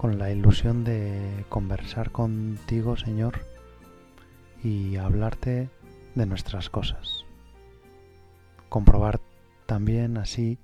con 0.00 0.16
la 0.16 0.30
ilusión 0.30 0.82
de 0.82 1.44
conversar 1.50 2.10
contigo, 2.10 2.96
Señor, 2.96 3.44
y 4.64 4.96
hablarte 4.96 5.68
de 6.14 6.24
nuestras 6.24 6.70
cosas. 6.70 7.26
Comprobar 8.70 9.20
también 9.66 10.16
así 10.16 10.58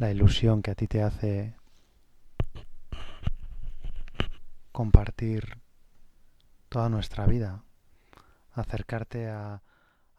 la 0.00 0.10
ilusión 0.10 0.62
que 0.62 0.72
a 0.72 0.74
ti 0.74 0.88
te 0.88 1.00
hace 1.00 1.54
compartir 4.72 5.60
toda 6.70 6.88
nuestra 6.88 7.24
vida, 7.26 7.62
acercarte 8.50 9.28
a, 9.28 9.62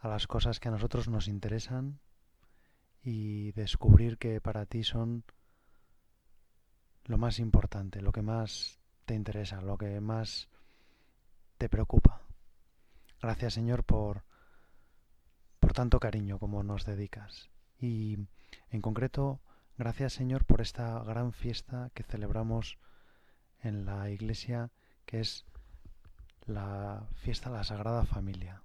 las 0.01 0.25
cosas 0.25 0.61
que 0.61 0.69
a 0.69 0.71
nosotros 0.71 1.09
nos 1.09 1.27
interesan 1.27 1.99
y 3.03 3.51
descubrir 3.51 4.17
que 4.17 4.39
para 4.39 4.65
ti 4.65 4.85
son 4.85 5.25
lo 7.05 7.17
más 7.17 7.39
importante, 7.39 8.01
lo 8.01 8.11
que 8.11 8.21
más 8.21 8.79
te 9.05 9.15
interesa, 9.15 9.61
lo 9.61 9.77
que 9.77 9.99
más 9.99 10.49
te 11.57 11.69
preocupa. 11.69 12.21
Gracias 13.21 13.53
Señor 13.53 13.83
por, 13.83 14.23
por 15.59 15.73
tanto 15.73 15.99
cariño 15.99 16.39
como 16.39 16.63
nos 16.63 16.85
dedicas. 16.85 17.49
Y 17.79 18.17
en 18.69 18.81
concreto, 18.81 19.41
gracias 19.77 20.13
Señor 20.13 20.45
por 20.45 20.61
esta 20.61 21.03
gran 21.03 21.33
fiesta 21.33 21.91
que 21.93 22.03
celebramos 22.03 22.77
en 23.61 23.85
la 23.85 24.09
iglesia, 24.09 24.71
que 25.05 25.19
es 25.19 25.45
la 26.45 27.07
fiesta 27.15 27.49
de 27.49 27.57
la 27.57 27.63
Sagrada 27.63 28.05
Familia. 28.05 28.63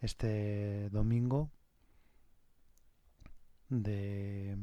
Este 0.00 0.88
domingo 0.90 1.50
de 3.68 4.58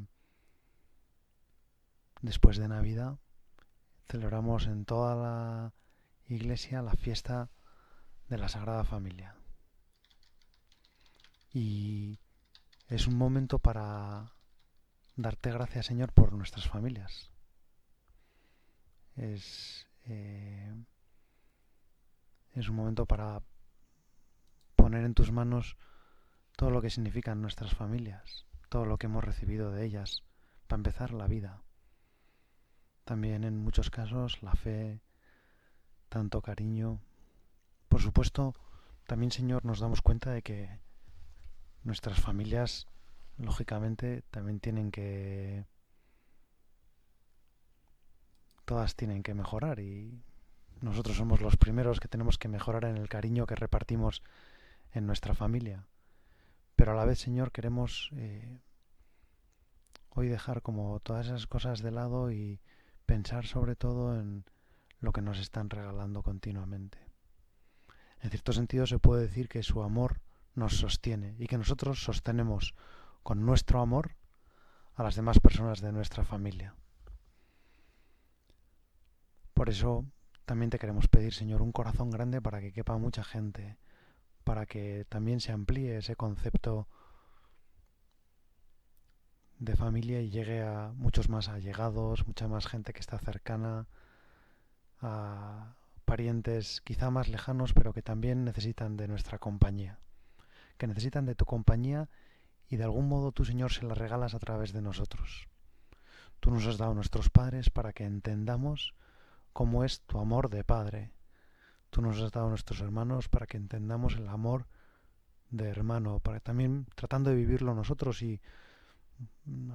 después 2.22 2.58
de 2.58 2.68
Navidad, 2.68 3.20
celebramos 4.08 4.68
en 4.68 4.86
toda 4.86 5.16
la 5.16 5.73
iglesia 6.28 6.82
la 6.82 6.94
fiesta 6.94 7.50
de 8.30 8.38
la 8.38 8.50
Sagrada 8.50 8.84
Familia. 8.84 9.36
Y 11.54 12.20
es 12.88 13.08
un 13.08 13.18
momento 13.18 13.60
para 13.60 14.34
darte 15.16 15.52
gracias, 15.52 15.88
Señor, 15.88 16.14
por 16.14 16.34
nuestras 16.34 16.68
familias. 16.68 17.32
Es, 19.16 19.88
eh, 20.04 20.73
un 22.56 22.76
momento 22.76 23.06
para 23.06 23.42
poner 24.76 25.04
en 25.06 25.14
tus 25.14 25.32
manos 25.32 25.78
todo 26.56 26.70
lo 26.70 26.82
que 26.82 26.90
significan 26.90 27.42
nuestras 27.42 27.73
familias, 27.76 28.45
todo 28.70 28.86
lo 28.86 28.98
que 28.98 29.08
hemos 29.08 29.23
recibido 29.23 29.72
de 29.72 29.86
ellas, 29.86 30.23
para 30.67 30.80
empezar 30.80 31.14
la 31.14 31.27
vida. 31.27 31.61
También 33.08 33.45
en 33.45 33.58
muchos 33.58 33.90
casos 33.90 34.44
la 34.44 34.54
fe, 34.54 35.00
tanto 36.10 36.42
cariño. 36.42 37.00
Por 37.88 38.02
supuesto, 38.02 38.54
también 39.06 39.32
Señor 39.32 39.64
nos 39.64 39.80
damos 39.80 40.02
cuenta 40.02 40.32
de 40.32 40.42
que 40.42 40.82
nuestras 41.86 42.20
familias, 42.20 42.86
lógicamente, 43.38 44.23
también 44.30 44.60
tienen 44.60 44.92
que... 44.92 45.66
Todas 48.66 48.98
tienen 48.98 49.24
que 49.24 49.34
mejorar 49.34 49.80
y 49.80 50.22
nosotros 50.82 51.16
somos 51.16 51.39
los 51.39 51.56
primeros 51.56 52.02
que 52.02 52.10
tenemos 52.10 52.38
que 52.38 52.50
mejorar 52.50 52.84
en 52.84 52.98
el 52.98 53.08
cariño 53.08 53.45
que 53.45 53.56
repartimos 53.56 54.22
en 54.92 55.08
nuestra 55.08 55.34
familia. 55.34 55.88
Pero 56.76 56.92
a 56.92 56.95
la 56.95 57.06
vez, 57.06 57.20
Señor, 57.20 57.54
queremos 57.54 58.10
eh, 58.18 58.60
hoy 60.10 60.28
dejar 60.28 60.62
como 60.62 61.00
todas 61.00 61.28
esas 61.28 61.48
cosas 61.48 61.82
de 61.82 61.92
lado 61.92 62.34
y 62.34 62.60
pensar 63.08 63.48
sobre 63.48 63.76
todo 63.76 64.20
en 64.20 64.45
lo 65.00 65.12
que 65.12 65.23
nos 65.23 65.40
están 65.40 65.72
regalando 65.72 66.22
continuamente. 66.22 67.00
En 68.22 68.30
cierto 68.30 68.54
sentido 68.54 68.86
se 68.86 69.00
puede 69.00 69.23
decir 69.23 69.48
que 69.48 69.64
su 69.64 69.82
amor 69.82 70.22
nos 70.54 70.78
sostiene 70.78 71.36
y 71.40 71.48
que 71.48 71.58
nosotros 71.58 72.04
sostenemos 72.04 72.76
con 73.23 73.45
nuestro 73.45 73.80
amor 73.80 74.16
a 74.94 75.04
las 75.04 75.16
demás 75.16 75.40
personas 75.40 75.82
de 75.82 75.92
nuestra 75.92 76.23
familia. 76.23 76.76
Por 79.54 79.70
eso 79.70 80.06
también 80.45 80.70
te 80.70 80.80
queremos 80.80 81.08
pedir, 81.08 81.34
Señor, 81.34 81.62
un 81.62 81.72
corazón 81.72 82.10
grande 82.10 82.42
para 82.42 82.60
que 82.60 82.74
quepa 82.74 82.98
mucha 82.98 83.24
gente, 83.24 83.78
para 84.44 84.66
que 84.66 85.06
también 85.10 85.39
se 85.39 85.52
amplíe 85.52 85.98
ese 85.98 86.16
concepto 86.16 86.88
de 89.60 89.76
familia 89.76 90.22
y 90.22 90.30
llegue 90.30 90.62
a 90.62 90.92
muchos 90.95 91.30
más 91.30 91.50
allegados, 91.50 92.28
mucha 92.28 92.48
más 92.48 92.68
gente 92.68 92.94
que 92.94 93.00
está 93.00 93.18
cercana, 93.18 93.88
a 95.02 95.73
parientes 96.06 96.82
quizá 96.82 97.10
más 97.12 97.28
lejanos, 97.28 97.73
pero 97.73 97.94
que 97.94 98.02
también 98.02 98.45
necesitan 98.45 98.98
de 98.98 99.08
nuestra 99.08 99.40
compañía, 99.40 100.00
que 100.78 100.88
necesitan 100.88 101.26
de 101.26 101.36
tu 101.36 101.45
compañía 101.45 102.10
y 102.70 102.78
de 102.78 102.84
algún 102.84 103.08
modo 103.08 103.32
tú, 103.32 103.45
Señor, 103.45 103.72
se 103.72 103.86
la 103.86 103.94
regalas 103.94 104.34
a 104.34 104.40
través 104.40 104.73
de 104.73 104.82
nosotros. 104.82 105.48
Tú 106.39 106.52
nos 106.52 106.66
has 106.68 106.78
dado 106.78 106.94
nuestros 106.94 107.30
padres 107.30 107.70
para 107.70 107.94
que 107.94 108.06
entendamos 108.06 108.94
cómo 109.54 109.84
es 109.84 110.02
tu 110.02 110.20
amor 110.20 110.50
de 110.50 110.64
padre. 110.64 111.12
Tú 111.89 112.02
nos 112.02 112.22
has 112.22 112.32
dado 112.32 112.50
nuestros 112.50 112.80
hermanos 112.82 113.28
para 113.28 113.48
que 113.48 113.58
entendamos 113.58 114.16
el 114.16 114.28
amor 114.28 114.68
de 115.50 115.70
hermano, 115.70 116.20
para 116.20 116.39
también 116.39 116.86
tratando 116.95 117.30
de 117.30 117.38
vivirlo 117.38 117.74
nosotros 117.74 118.22
y 118.22 118.42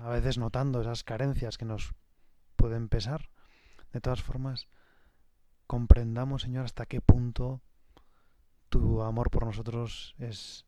a 0.02 0.08
veces 0.10 0.38
notando 0.38 0.80
esas 0.80 1.04
carencias 1.04 1.58
que 1.58 1.64
nos 1.64 1.94
pueden 2.56 2.88
pesar, 2.88 3.28
de 3.92 4.00
todas 4.00 4.22
formas, 4.22 4.68
comprendamos, 5.66 6.42
Señor, 6.42 6.64
hasta 6.64 6.86
qué 6.86 7.00
punto 7.00 7.60
tu 8.68 9.02
amor 9.02 9.30
por 9.30 9.44
nosotros 9.44 10.14
es 10.18 10.66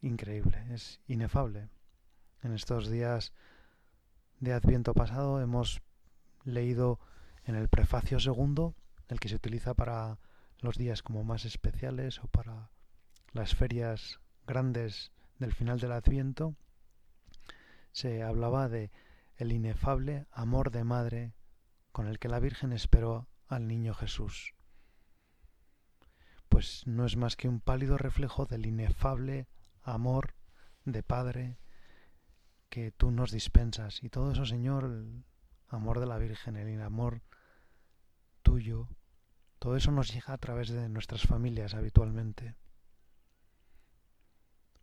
increíble, 0.00 0.66
es 0.72 1.00
inefable. 1.06 1.68
En 2.42 2.52
estos 2.52 2.88
días 2.88 3.32
de 4.40 4.52
Adviento 4.52 4.94
pasado 4.94 5.40
hemos 5.40 5.82
leído 6.44 7.00
en 7.44 7.54
el 7.54 7.68
prefacio 7.68 8.20
segundo, 8.20 8.74
el 9.08 9.20
que 9.20 9.28
se 9.28 9.36
utiliza 9.36 9.74
para 9.74 10.18
los 10.60 10.76
días 10.76 11.02
como 11.02 11.24
más 11.24 11.44
especiales 11.44 12.22
o 12.22 12.28
para 12.28 12.70
las 13.32 13.54
ferias 13.54 14.20
grandes 14.46 15.12
del 15.38 15.52
final 15.52 15.78
del 15.78 15.92
Adviento, 15.92 16.56
se 17.96 18.22
hablaba 18.22 18.68
de 18.68 18.90
el 19.36 19.52
inefable 19.52 20.26
amor 20.30 20.70
de 20.70 20.84
madre 20.84 21.32
con 21.92 22.08
el 22.08 22.18
que 22.18 22.28
la 22.28 22.40
Virgen 22.40 22.72
esperó 22.72 23.26
al 23.48 23.66
niño 23.66 23.94
Jesús. 23.94 24.54
Pues 26.50 26.86
no 26.86 27.06
es 27.06 27.16
más 27.16 27.36
que 27.36 27.48
un 27.48 27.58
pálido 27.58 27.96
reflejo 27.96 28.44
del 28.44 28.66
inefable 28.66 29.48
amor 29.80 30.34
de 30.84 31.02
Padre 31.02 31.58
que 32.68 32.92
tú 32.92 33.10
nos 33.10 33.30
dispensas. 33.30 34.02
Y 34.04 34.10
todo 34.10 34.30
eso, 34.30 34.44
Señor, 34.44 34.84
el 34.84 35.24
amor 35.68 35.98
de 35.98 36.06
la 36.06 36.18
Virgen, 36.18 36.58
el 36.58 36.82
amor 36.82 37.22
tuyo, 38.42 38.90
todo 39.58 39.74
eso 39.74 39.90
nos 39.90 40.12
llega 40.12 40.34
a 40.34 40.38
través 40.38 40.68
de 40.68 40.90
nuestras 40.90 41.22
familias 41.22 41.72
habitualmente. 41.72 42.56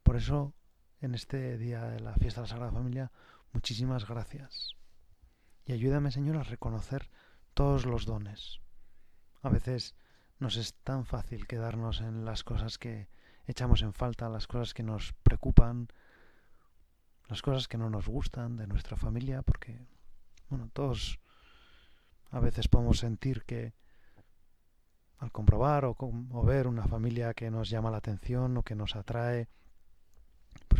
Por 0.01 0.15
eso 0.15 0.55
en 1.03 1.15
este 1.15 1.57
día 1.57 1.83
de 1.83 1.99
la 1.99 2.13
fiesta 2.15 2.39
de 2.39 2.47
la 2.47 2.49
Sagrada 2.49 2.71
Familia, 2.71 3.11
muchísimas 3.51 4.07
gracias. 4.07 4.77
Y 5.65 5.73
ayúdame, 5.73 6.11
Señor, 6.11 6.37
a 6.37 6.43
reconocer 6.43 7.09
todos 7.53 7.85
los 7.85 8.05
dones. 8.05 8.61
A 9.41 9.49
veces 9.49 9.95
nos 10.39 10.55
es 10.55 10.75
tan 10.75 11.05
fácil 11.05 11.45
quedarnos 11.45 11.99
en 11.99 12.23
las 12.23 12.45
cosas 12.45 12.77
que 12.77 13.09
echamos 13.47 13.81
en 13.81 13.93
falta, 13.93 14.29
las 14.29 14.47
cosas 14.47 14.73
que 14.73 14.83
nos 14.83 15.11
preocupan, 15.23 15.89
las 17.27 17.41
cosas 17.41 17.67
que 17.67 17.77
no 17.77 17.89
nos 17.89 18.07
gustan 18.07 18.55
de 18.55 18.67
nuestra 18.67 18.95
familia, 18.95 19.41
porque, 19.41 19.85
bueno, 20.47 20.69
todos 20.71 21.19
a 22.31 22.39
veces 22.39 22.69
podemos 22.69 22.99
sentir 22.99 23.43
que 23.43 23.73
al 25.17 25.33
comprobar 25.33 25.83
o, 25.83 25.97
o 25.99 26.43
ver 26.43 26.67
una 26.67 26.87
familia 26.87 27.33
que 27.33 27.51
nos 27.51 27.69
llama 27.69 27.91
la 27.91 27.97
atención 27.97 28.55
o 28.55 28.63
que 28.63 28.75
nos 28.75 28.95
atrae, 28.95 29.49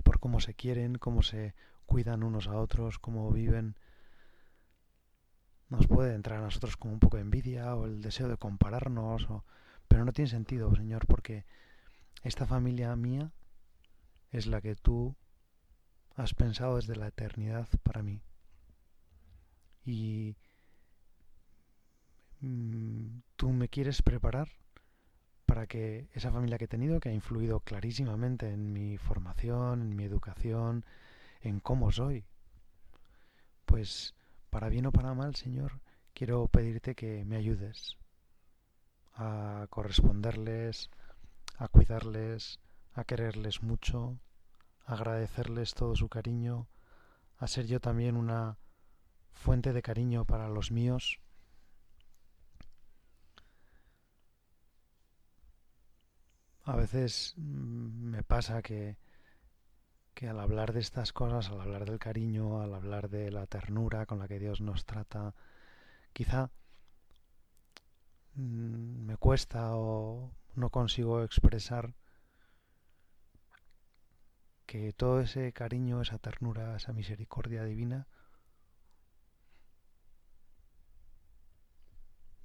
por 0.04 0.20
cómo 0.20 0.40
se 0.40 0.54
quieren, 0.54 0.98
cómo 0.98 1.24
se 1.24 1.56
cuidan 1.86 2.24
unos 2.24 2.48
a 2.48 2.58
otros, 2.58 3.00
cómo 3.00 3.32
viven. 3.32 3.76
nos 5.70 5.88
puede 5.88 6.14
entrar 6.14 6.40
a 6.40 6.44
nosotros 6.44 6.78
como 6.78 6.94
un 6.94 7.00
poco 7.00 7.18
de 7.18 7.24
envidia 7.24 7.76
o 7.76 7.86
el 7.86 8.02
deseo 8.02 8.28
de 8.28 8.38
compararnos, 8.38 9.28
pero 9.88 10.06
no 10.06 10.14
tiene 10.14 10.30
sentido, 10.30 10.76
Señor, 10.76 11.08
porque 11.08 11.46
esta 12.24 12.46
familia 12.46 12.96
mía 12.96 13.32
es 14.32 14.48
la 14.48 14.62
que 14.62 14.76
tú 14.76 15.16
has 16.16 16.34
pensado 16.34 16.76
desde 16.76 16.96
la 16.96 17.08
eternidad 17.08 17.68
para 17.84 18.04
mí. 18.04 18.22
Y 19.86 20.36
mm, 22.42 23.20
tú 23.36 23.52
me 23.52 23.68
quieres 23.68 24.02
preparar 24.02 24.50
para 25.54 25.68
que 25.68 26.10
esa 26.16 26.32
familia 26.32 26.58
que 26.58 26.66
he 26.66 26.68
tenido, 26.68 27.00
que 27.00 27.10
ha 27.10 27.14
influido 27.14 27.60
clarísimamente 27.60 28.50
en 28.50 28.74
mi 28.74 28.98
formación, 28.98 29.84
en 29.84 29.96
mi 29.96 30.04
educación, 30.04 30.84
en 31.42 31.60
cómo 31.60 31.92
soy, 31.92 32.26
pues 33.68 34.16
para 34.50 34.68
bien 34.70 34.88
o 34.88 34.92
para 34.92 35.14
mal, 35.14 35.36
Señor, 35.36 35.80
quiero 36.16 36.48
pedirte 36.48 36.96
que 36.96 37.24
me 37.24 37.36
ayudes 37.36 37.98
a 39.14 39.68
corresponderles, 39.70 40.90
a 41.60 41.68
cuidarles, 41.68 42.60
a 42.96 43.04
quererles 43.04 43.62
mucho, 43.62 44.18
a 44.88 44.94
agradecerles 44.94 45.76
todo 45.76 45.96
su 45.96 46.10
cariño, 46.10 46.66
a 47.38 47.46
ser 47.46 47.68
yo 47.68 47.80
también 47.80 48.18
una 48.18 48.58
fuente 49.30 49.72
de 49.72 49.84
cariño 49.84 50.26
para 50.26 50.50
los 50.50 50.72
míos. 50.72 51.20
A 56.66 56.76
veces 56.76 57.34
mm, 57.38 58.10
me 58.12 58.24
pasa 58.24 58.62
que 58.62 58.98
que 60.14 60.28
al 60.30 60.40
hablar 60.40 60.74
de 60.74 60.80
estas 60.80 61.12
cosas, 61.14 61.50
al 61.50 61.62
hablar 61.62 61.86
del 61.86 62.00
cariño, 62.00 62.62
al 62.62 62.74
hablar 62.74 63.10
de 63.10 63.32
la 63.32 63.48
ternura 63.48 64.06
con 64.06 64.20
la 64.20 64.28
que 64.28 64.40
Dios 64.40 64.62
nos 64.62 64.86
trata, 64.86 65.34
quizá 66.14 66.52
mm, 68.36 69.06
me 69.06 69.18
cuesta 69.18 69.76
o 69.76 70.32
no 70.56 70.70
consigo 70.70 71.24
expresar 71.24 71.94
que 74.66 74.94
todo 74.94 75.20
ese 75.22 75.52
cariño, 75.54 76.02
esa 76.02 76.18
ternura, 76.20 76.76
esa 76.76 76.94
misericordia 76.94 77.64
divina 77.64 78.08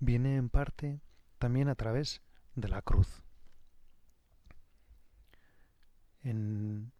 viene 0.00 0.36
en 0.36 0.48
parte 0.48 1.00
también 1.38 1.68
a 1.68 1.74
través 1.74 2.22
de 2.54 2.68
la 2.68 2.82
cruz. 2.82 3.27
En 6.28 6.92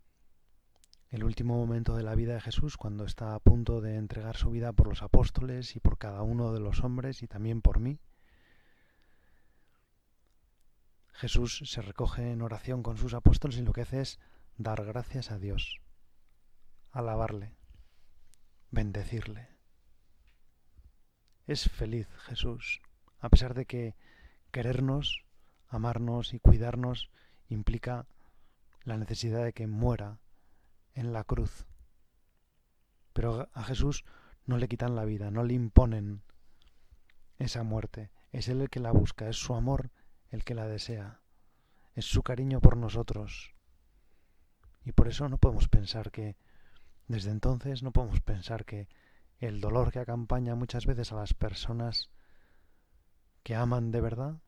el 1.11 1.23
último 1.23 1.55
momento 1.55 1.95
de 1.95 2.03
la 2.03 2.15
vida 2.15 2.33
de 2.33 2.41
Jesús, 2.41 2.79
cuando 2.79 3.05
está 3.05 3.35
a 3.35 3.41
punto 3.41 3.83
de 3.83 3.97
entregar 3.97 4.37
su 4.37 4.51
vida 4.51 4.73
por 4.73 4.89
los 4.89 5.03
apóstoles 5.03 5.77
y 5.77 5.81
por 5.81 5.99
cada 5.99 6.23
uno 6.23 6.55
de 6.55 6.61
los 6.61 6.83
hombres 6.83 7.23
y 7.23 7.29
también 7.29 7.61
por 7.61 7.79
mí. 7.79 8.01
Jesús 11.13 11.63
se 11.67 11.83
recoge 11.83 12.31
en 12.31 12.41
oración 12.41 12.83
con 12.83 12.97
sus 12.97 13.13
apóstoles 13.13 13.59
y 13.59 13.63
lo 13.63 13.75
que 13.75 13.83
hace 13.83 14.01
es 14.01 14.19
dar 14.57 14.83
gracias 14.87 15.31
a 15.31 15.39
Dios, 15.39 15.83
alabarle, 16.91 17.55
bendecirle. 18.71 19.49
Es 21.47 21.69
feliz 21.69 22.09
Jesús, 22.21 22.81
a 23.21 23.29
pesar 23.29 23.53
de 23.53 23.67
que 23.67 23.95
querernos, 24.53 25.25
amarnos 25.69 26.33
y 26.33 26.41
cuidarnos 26.41 27.11
implica 27.49 28.07
la 28.88 28.96
necesidad 28.96 29.44
de 29.44 29.52
que 29.52 29.67
muera 29.67 30.19
en 30.94 31.12
la 31.12 31.23
cruz. 31.23 31.67
Pero 33.12 33.49
a 33.52 33.62
Jesús 33.64 34.05
no 34.46 34.56
le 34.56 34.67
quitan 34.67 34.96
la 34.96 35.05
vida, 35.05 35.31
no 35.31 35.44
le 35.44 35.55
imponen 35.55 36.23
esa 37.38 37.62
muerte. 37.62 38.11
Es 38.32 38.49
Él 38.49 38.62
el 38.62 38.70
que 38.70 38.81
la 38.81 38.90
busca, 38.90 39.29
es 39.29 39.37
su 39.37 39.55
amor 39.55 39.90
el 40.31 40.44
que 40.44 40.55
la 40.55 40.67
desea, 40.67 41.20
es 41.94 42.06
su 42.06 42.23
cariño 42.23 42.61
por 42.61 42.76
nosotros. 42.76 43.55
Y 44.85 44.93
por 44.93 45.08
eso 45.08 45.29
no 45.29 45.38
podemos 45.38 45.69
pensar 45.69 46.11
que, 46.11 46.37
desde 47.06 47.31
entonces, 47.31 47.82
no 47.82 47.93
podemos 47.93 48.20
pensar 48.20 48.64
que 48.64 48.88
el 49.38 49.61
dolor 49.61 49.93
que 49.93 49.99
acompaña 49.99 50.55
muchas 50.55 50.87
veces 50.87 51.12
a 51.12 51.17
las 51.17 51.35
personas 51.35 52.11
que 53.43 53.55
aman 53.55 53.90
de 53.90 54.00
verdad, 54.00 54.40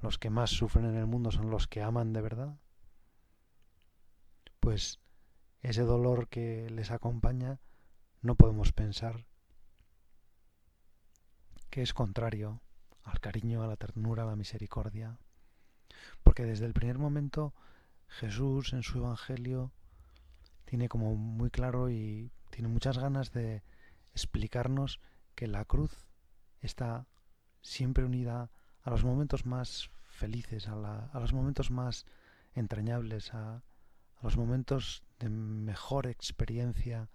los 0.00 0.18
que 0.18 0.30
más 0.30 0.50
sufren 0.50 0.86
en 0.86 0.96
el 0.96 1.06
mundo 1.06 1.30
son 1.30 1.50
los 1.50 1.66
que 1.66 1.82
aman 1.82 2.12
de 2.12 2.20
verdad, 2.20 2.58
pues 4.64 4.98
ese 5.60 5.82
dolor 5.82 6.26
que 6.28 6.70
les 6.70 6.90
acompaña, 6.90 7.60
no 8.22 8.34
podemos 8.34 8.72
pensar 8.72 9.26
que 11.68 11.82
es 11.82 11.92
contrario 11.92 12.62
al 13.02 13.20
cariño, 13.20 13.62
a 13.62 13.66
la 13.66 13.76
ternura, 13.76 14.22
a 14.22 14.26
la 14.26 14.36
misericordia. 14.36 15.18
Porque 16.22 16.46
desde 16.46 16.64
el 16.64 16.72
primer 16.72 16.96
momento 16.96 17.52
Jesús 18.08 18.72
en 18.72 18.82
su 18.82 19.00
Evangelio 19.00 19.70
tiene 20.64 20.88
como 20.88 21.14
muy 21.14 21.50
claro 21.50 21.90
y 21.90 22.30
tiene 22.48 22.68
muchas 22.68 22.96
ganas 22.96 23.32
de 23.32 23.62
explicarnos 24.12 24.98
que 25.34 25.46
la 25.46 25.66
cruz 25.66 26.06
está 26.62 27.06
siempre 27.60 28.02
unida 28.02 28.50
a 28.80 28.90
los 28.90 29.04
momentos 29.04 29.44
más 29.44 29.90
felices, 30.04 30.68
a, 30.68 31.10
los 31.20 31.34
momentos 31.34 31.70
más 31.70 32.06
entrañables, 32.54 33.34
a, 33.34 33.62
los 34.24 34.38
momentos 34.38 35.04
de 35.18 35.28
mejor 35.28 36.06
experiencia 36.06 37.10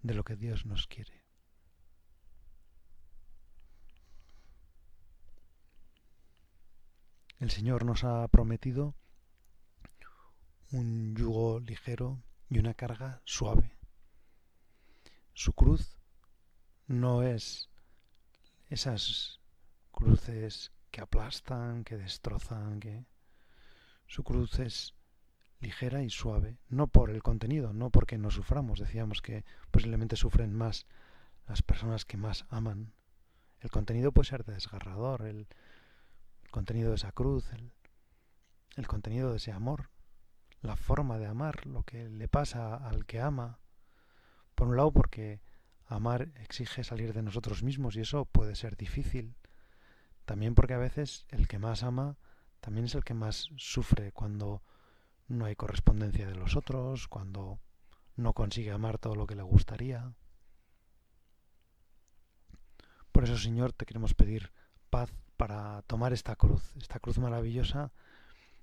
de 0.00 0.14
lo 0.14 0.24
que 0.24 0.36
Dios 0.36 0.64
nos 0.64 0.86
quiere. 0.86 1.22
El 7.40 7.50
Señor 7.50 7.84
nos 7.84 8.04
ha 8.04 8.26
prometido 8.28 8.94
un 10.72 11.14
yugo 11.14 11.60
ligero 11.60 12.22
y 12.48 12.58
una 12.58 12.72
carga 12.72 13.20
suave. 13.26 13.76
Su 15.34 15.52
cruz 15.52 15.98
no 16.86 17.22
es 17.22 17.68
esas 18.70 19.42
cruces 19.90 20.72
que 20.90 21.02
aplastan, 21.02 21.84
que 21.84 21.98
destrozan, 21.98 22.80
que 22.80 23.04
su 24.06 24.24
cruz 24.24 24.58
es 24.58 24.94
ligera 25.64 26.02
y 26.02 26.10
suave, 26.10 26.58
no 26.68 26.88
por 26.88 27.10
el 27.10 27.22
contenido, 27.22 27.72
no 27.72 27.88
porque 27.88 28.18
no 28.18 28.30
suframos, 28.30 28.78
decíamos 28.78 29.22
que 29.22 29.46
posiblemente 29.70 30.14
sufren 30.14 30.52
más 30.52 30.86
las 31.48 31.62
personas 31.62 32.04
que 32.04 32.18
más 32.18 32.44
aman. 32.50 32.92
El 33.60 33.70
contenido 33.70 34.12
puede 34.12 34.28
ser 34.28 34.44
desgarrador, 34.44 35.22
el, 35.22 35.48
contenido 36.50 36.90
de 36.90 36.96
esa 36.96 37.12
cruz, 37.12 37.50
el, 37.54 37.72
el 38.76 38.86
contenido 38.86 39.30
de 39.30 39.38
ese 39.38 39.52
amor, 39.52 39.88
la 40.60 40.76
forma 40.76 41.18
de 41.18 41.26
amar, 41.26 41.66
lo 41.66 41.82
que 41.82 42.10
le 42.10 42.28
pasa 42.28 42.76
al 42.76 43.06
que 43.06 43.20
ama. 43.20 43.58
Por 44.54 44.68
un 44.68 44.76
lado 44.76 44.92
porque 44.92 45.40
amar 45.86 46.28
exige 46.36 46.84
salir 46.84 47.14
de 47.14 47.22
nosotros 47.22 47.62
mismos 47.62 47.96
y 47.96 48.00
eso 48.00 48.26
puede 48.26 48.54
ser 48.54 48.76
difícil. 48.76 49.34
También 50.26 50.54
porque 50.54 50.74
a 50.74 50.78
veces 50.78 51.26
el 51.30 51.48
que 51.48 51.58
más 51.58 51.82
ama 51.82 52.18
también 52.60 52.84
es 52.84 52.94
el 52.94 53.02
que 53.02 53.14
más 53.14 53.48
sufre 53.56 54.12
cuando 54.12 54.62
no 55.28 55.46
hay 55.46 55.56
correspondencia 55.56 56.26
de 56.26 56.34
los 56.34 56.56
otros, 56.56 57.08
cuando 57.08 57.58
no 58.16 58.32
consigue 58.32 58.70
amar 58.70 58.98
todo 58.98 59.14
lo 59.14 59.26
que 59.26 59.34
le 59.34 59.42
gustaría. 59.42 60.14
Por 63.12 63.24
eso, 63.24 63.38
Señor, 63.38 63.72
te 63.72 63.86
queremos 63.86 64.14
pedir 64.14 64.52
paz 64.90 65.10
para 65.36 65.82
tomar 65.82 66.12
esta 66.12 66.36
cruz, 66.36 66.74
esta 66.76 67.00
cruz 67.00 67.18
maravillosa, 67.18 67.92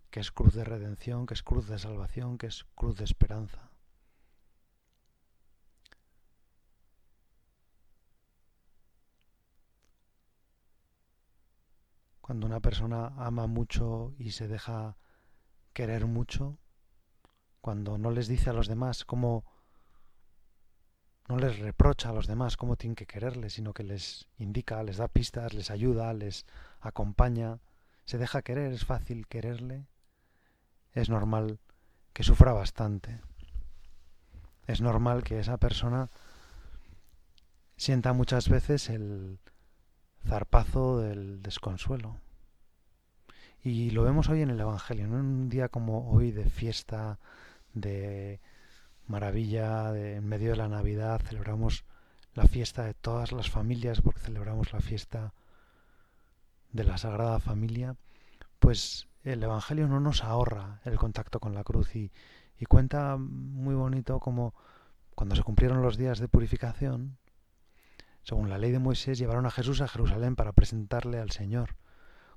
que 0.10 0.20
es 0.20 0.32
cruz 0.32 0.54
de 0.54 0.64
redención, 0.64 1.26
que 1.26 1.34
es 1.34 1.44
cruz 1.44 1.68
de 1.68 1.80
salvación, 1.80 2.38
que 2.38 2.48
es 2.48 2.66
cruz 2.76 2.98
de 2.98 3.06
esperanza. 3.06 3.72
Cuando 12.20 12.46
una 12.46 12.60
persona 12.60 13.08
ama 13.18 13.48
mucho 13.48 14.14
y 14.18 14.32
se 14.32 14.48
deja 14.48 14.96
querer 15.74 16.06
mucho, 16.06 16.58
cuando 17.62 17.98
no 17.98 18.12
les 18.12 18.28
dice 18.28 18.50
a 18.50 18.54
los 18.54 18.68
demás 18.68 19.06
cómo, 19.06 19.46
no 21.28 21.38
les 21.38 21.60
reprocha 21.60 22.10
a 22.10 22.14
los 22.14 22.28
demás 22.28 22.58
cómo 22.58 22.76
tienen 22.76 22.96
que 22.96 23.06
quererles, 23.06 23.54
sino 23.54 23.74
que 23.74 23.84
les 23.84 24.28
indica, 24.38 24.84
les 24.84 24.98
da 24.98 25.08
pistas, 25.08 25.54
les 25.54 25.72
ayuda, 25.72 26.14
les 26.14 26.46
acompaña, 26.80 27.60
se 28.06 28.18
deja 28.18 28.42
querer, 28.42 28.74
es 28.74 28.86
fácil 28.86 29.28
quererle, 29.28 29.86
es 30.94 31.10
normal 31.10 31.60
que 32.14 32.24
sufra 32.24 32.54
bastante. 32.54 33.22
Es 34.68 34.82
normal 34.82 35.24
que 35.24 35.40
esa 35.40 35.58
persona 35.58 36.10
sienta 37.78 38.14
muchas 38.14 38.48
veces 38.48 38.90
el 38.90 39.40
zarpazo 40.28 41.00
del 41.00 41.42
desconsuelo. 41.42 42.20
Y 43.64 43.92
lo 43.92 44.04
vemos 44.04 44.28
hoy 44.30 44.42
en 44.42 44.50
el 44.50 44.60
Evangelio, 44.60 45.06
en 45.06 45.14
un 45.14 45.50
día 45.50 45.70
como 45.70 46.10
hoy 46.10 46.32
de 46.32 46.50
fiesta, 46.50 47.20
de 47.74 48.40
maravilla, 49.06 49.92
de, 49.92 50.16
en 50.16 50.28
medio 50.28 50.52
de 50.52 50.58
la 50.58 50.68
Navidad, 50.68 51.22
celebramos 51.24 51.86
la 52.34 52.48
fiesta 52.48 52.86
de 52.86 52.96
todas 52.96 53.32
las 53.32 53.52
familias, 53.52 54.02
porque 54.02 54.22
celebramos 54.22 54.74
la 54.74 54.80
fiesta 54.80 55.34
de 56.72 56.84
la 56.84 56.98
Sagrada 56.98 57.40
Familia, 57.40 57.96
pues 58.58 59.08
el 59.24 59.44
Evangelio 59.44 59.88
no 59.88 60.00
nos 60.00 60.24
ahorra 60.24 60.80
el 60.86 60.98
contacto 60.98 61.40
con 61.40 61.54
la 61.54 61.64
cruz 61.64 61.96
y, 61.96 62.12
y 62.58 62.66
cuenta 62.66 63.18
muy 63.18 63.76
bonito 63.76 64.20
como 64.20 64.56
cuando 65.14 65.36
se 65.36 65.44
cumplieron 65.44 65.84
los 65.84 65.98
días 65.98 66.18
de 66.18 66.28
purificación, 66.28 67.18
según 68.24 68.50
la 68.50 68.58
ley 68.58 68.72
de 68.72 68.80
Moisés, 68.80 69.20
llevaron 69.20 69.46
a 69.46 69.52
Jesús 69.52 69.82
a 69.82 69.88
Jerusalén 69.88 70.36
para 70.36 70.52
presentarle 70.52 71.20
al 71.20 71.30
Señor. 71.30 71.76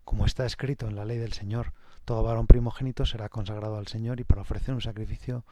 Como 0.05 0.27
está 0.27 0.45
escrito 0.47 0.87
en 0.87 0.97
la 0.97 1.05
ley 1.05 1.19
del 1.19 1.33
Señor, 1.33 1.73
todo 2.05 2.23
varón 2.23 2.47
primogénito 2.47 3.07
será 3.07 3.29
consagrado 3.29 3.77
al 3.77 3.87
Señor 3.87 4.21
y 4.21 4.25
para 4.25 4.43
ofrecer 4.43 4.75
un 4.75 4.81
sacrificio, 4.81 5.45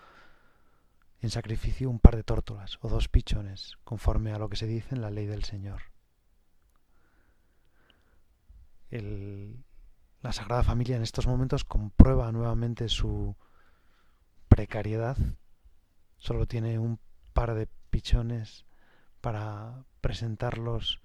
en 1.21 1.31
sacrificio 1.31 1.89
un 1.89 1.99
par 1.99 2.17
de 2.17 2.23
tórtolas 2.23 2.79
o 2.83 2.89
dos 2.89 3.09
pichones, 3.09 3.79
conforme 3.85 4.33
a 4.33 4.39
lo 4.39 4.49
que 4.49 4.57
se 4.57 4.67
dice 4.67 4.95
en 4.95 5.03
la 5.03 5.11
ley 5.11 5.27
del 5.27 5.45
Señor. 5.45 5.83
la 8.91 10.33
Sagrada 10.33 10.63
Familia 10.63 10.97
en 10.97 11.03
estos 11.03 11.27
momentos 11.27 11.65
comprueba 11.65 12.31
nuevamente 12.31 12.89
su 12.91 13.35
precariedad. 14.49 15.17
Solo 16.19 16.47
tiene 16.47 16.79
un 16.79 17.01
par 17.33 17.55
de 17.55 17.69
pichones 17.91 18.67
para 19.23 19.85
presentarlos 20.01 21.02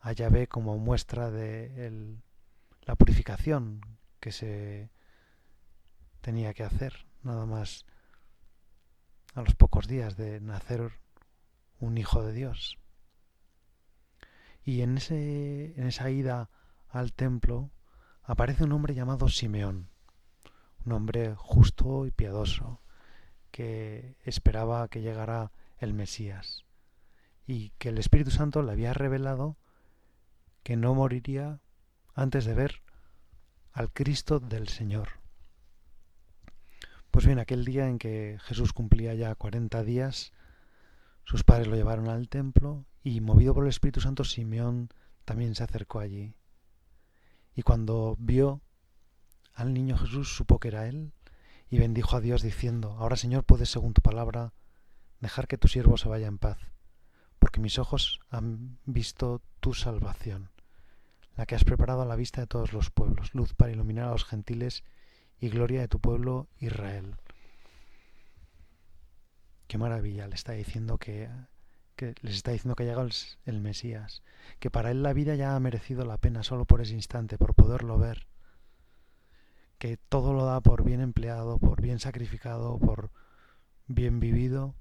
a 0.00 0.12
Yahvé 0.12 0.48
como 0.48 0.78
muestra 0.78 1.30
de 1.30 2.10
la 2.82 2.94
purificación 2.96 3.80
que 4.18 4.32
se 4.32 4.90
tenía 6.20 6.54
que 6.54 6.64
hacer, 6.64 7.06
nada 7.22 7.46
más 7.46 7.84
a 9.34 9.42
los 9.42 9.54
pocos 9.54 9.86
días 9.86 10.16
de 10.16 10.40
nacer 10.40 10.92
un 11.78 11.98
hijo 11.98 12.22
de 12.22 12.32
Dios. 12.32 12.78
Y 14.62 14.82
en, 14.82 14.98
ese, 14.98 15.78
en 15.78 15.86
esa 15.86 16.10
ida 16.10 16.50
al 16.88 17.12
templo 17.12 17.70
aparece 18.22 18.64
un 18.64 18.72
hombre 18.72 18.94
llamado 18.94 19.28
Simeón, 19.28 19.90
un 20.84 20.92
hombre 20.92 21.34
justo 21.36 22.06
y 22.06 22.10
piadoso, 22.10 22.82
que 23.50 24.16
esperaba 24.24 24.88
que 24.88 25.00
llegara 25.00 25.52
el 25.78 25.94
Mesías 25.94 26.64
y 27.46 27.70
que 27.78 27.88
el 27.88 27.98
Espíritu 27.98 28.30
Santo 28.30 28.62
le 28.62 28.72
había 28.72 28.92
revelado 28.92 29.56
que 30.62 30.76
no 30.76 30.94
moriría 30.94 31.60
antes 32.14 32.44
de 32.44 32.54
ver 32.54 32.82
al 33.72 33.92
Cristo 33.92 34.40
del 34.40 34.68
Señor. 34.68 35.20
Pues 37.10 37.26
bien, 37.26 37.38
aquel 37.38 37.64
día 37.64 37.88
en 37.88 37.98
que 37.98 38.38
Jesús 38.42 38.72
cumplía 38.72 39.14
ya 39.14 39.34
cuarenta 39.34 39.82
días, 39.82 40.32
sus 41.24 41.44
padres 41.44 41.68
lo 41.68 41.76
llevaron 41.76 42.08
al 42.08 42.28
templo 42.28 42.86
y, 43.02 43.20
movido 43.20 43.54
por 43.54 43.64
el 43.64 43.70
Espíritu 43.70 44.00
Santo, 44.00 44.24
Simeón 44.24 44.90
también 45.24 45.54
se 45.54 45.64
acercó 45.64 46.00
allí. 46.00 46.34
Y 47.54 47.62
cuando 47.62 48.16
vio 48.18 48.62
al 49.54 49.74
niño 49.74 49.96
Jesús, 49.96 50.34
supo 50.34 50.58
que 50.58 50.68
era 50.68 50.86
él 50.86 51.12
y 51.68 51.78
bendijo 51.78 52.16
a 52.16 52.20
Dios 52.20 52.42
diciendo, 52.42 52.96
Ahora 52.98 53.16
Señor 53.16 53.44
puedes, 53.44 53.70
según 53.70 53.92
tu 53.92 54.02
palabra, 54.02 54.52
dejar 55.20 55.46
que 55.48 55.58
tu 55.58 55.68
siervo 55.68 55.96
se 55.96 56.08
vaya 56.08 56.26
en 56.26 56.38
paz, 56.38 56.58
porque 57.40 57.60
mis 57.60 57.78
ojos 57.78 58.20
han 58.30 58.78
visto 58.84 59.42
tu 59.58 59.74
salvación, 59.74 60.50
la 61.36 61.46
que 61.46 61.56
has 61.56 61.64
preparado 61.64 62.02
a 62.02 62.06
la 62.06 62.14
vista 62.14 62.40
de 62.40 62.46
todos 62.46 62.72
los 62.72 62.90
pueblos, 62.90 63.34
luz 63.34 63.54
para 63.54 63.72
iluminar 63.72 64.06
a 64.06 64.12
los 64.12 64.24
gentiles 64.24 64.84
y 65.40 65.48
gloria 65.48 65.80
de 65.80 65.88
tu 65.88 65.98
pueblo 65.98 66.48
Israel. 66.58 67.16
Qué 69.66 69.78
maravilla, 69.78 70.28
le 70.28 70.34
está 70.34 70.52
diciendo 70.52 70.98
que, 70.98 71.28
les 71.96 72.34
está 72.36 72.50
diciendo 72.52 72.76
que 72.76 72.82
ha 72.82 72.86
llegado 72.86 73.06
el, 73.06 73.14
el 73.46 73.60
Mesías, 73.60 74.22
que 74.58 74.70
para 74.70 74.90
él 74.90 75.02
la 75.02 75.14
vida 75.14 75.34
ya 75.34 75.56
ha 75.56 75.60
merecido 75.60 76.04
la 76.04 76.18
pena 76.18 76.42
solo 76.42 76.66
por 76.66 76.82
ese 76.82 76.94
instante, 76.94 77.38
por 77.38 77.54
poderlo 77.54 77.98
ver, 77.98 78.26
que 79.78 79.96
todo 79.96 80.34
lo 80.34 80.44
da 80.44 80.60
por 80.60 80.84
bien 80.84 81.00
empleado, 81.00 81.58
por 81.58 81.80
bien 81.80 82.00
sacrificado, 82.00 82.78
por 82.78 83.10
bien 83.86 84.20
vivido, 84.20 84.74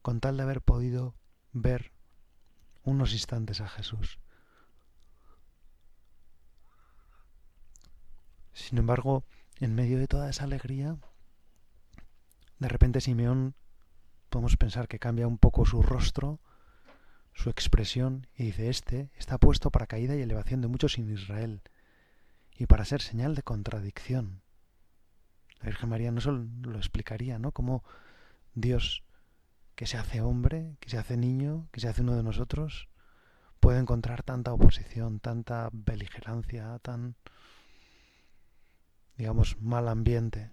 con 0.00 0.20
tal 0.20 0.36
de 0.36 0.44
haber 0.44 0.60
podido 0.60 1.16
ver 1.52 1.93
unos 2.84 3.12
instantes 3.12 3.60
a 3.60 3.68
Jesús. 3.68 4.18
Sin 8.52 8.78
embargo, 8.78 9.24
en 9.60 9.74
medio 9.74 9.98
de 9.98 10.06
toda 10.06 10.30
esa 10.30 10.44
alegría, 10.44 10.96
de 12.58 12.68
repente 12.68 13.00
Simeón 13.00 13.54
podemos 14.30 14.56
pensar 14.56 14.88
que 14.88 14.98
cambia 14.98 15.26
un 15.26 15.38
poco 15.38 15.66
su 15.66 15.82
rostro, 15.82 16.40
su 17.34 17.50
expresión, 17.50 18.28
y 18.36 18.44
dice, 18.44 18.68
este 18.68 19.10
está 19.16 19.38
puesto 19.38 19.70
para 19.70 19.86
caída 19.86 20.14
y 20.14 20.22
elevación 20.22 20.60
de 20.60 20.68
muchos 20.68 20.98
en 20.98 21.10
Israel, 21.10 21.62
y 22.56 22.66
para 22.66 22.84
ser 22.84 23.02
señal 23.02 23.34
de 23.34 23.42
contradicción. 23.42 24.42
La 25.60 25.66
Virgen 25.66 25.88
María 25.88 26.12
no 26.12 26.20
solo 26.20 26.46
lo 26.62 26.78
explicaría, 26.78 27.38
¿no? 27.38 27.52
Como 27.52 27.82
Dios, 28.54 29.02
que 29.74 29.86
se 29.86 29.96
hace 29.96 30.20
hombre, 30.20 30.76
que 30.80 30.88
se 30.88 30.98
hace 30.98 31.16
niño, 31.16 31.68
que 31.72 31.80
se 31.80 31.88
hace 31.88 32.02
uno 32.02 32.16
de 32.16 32.22
nosotros, 32.22 32.88
puede 33.60 33.78
encontrar 33.78 34.22
tanta 34.22 34.52
oposición, 34.52 35.20
tanta 35.20 35.70
beligerancia, 35.72 36.78
tan, 36.80 37.16
digamos, 39.16 39.60
mal 39.60 39.88
ambiente. 39.88 40.52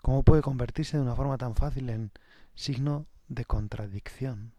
¿Cómo 0.00 0.24
puede 0.24 0.42
convertirse 0.42 0.96
de 0.96 1.02
una 1.02 1.14
forma 1.14 1.38
tan 1.38 1.54
fácil 1.54 1.90
en 1.90 2.12
signo 2.54 3.06
de 3.28 3.44
contradicción? 3.44 4.54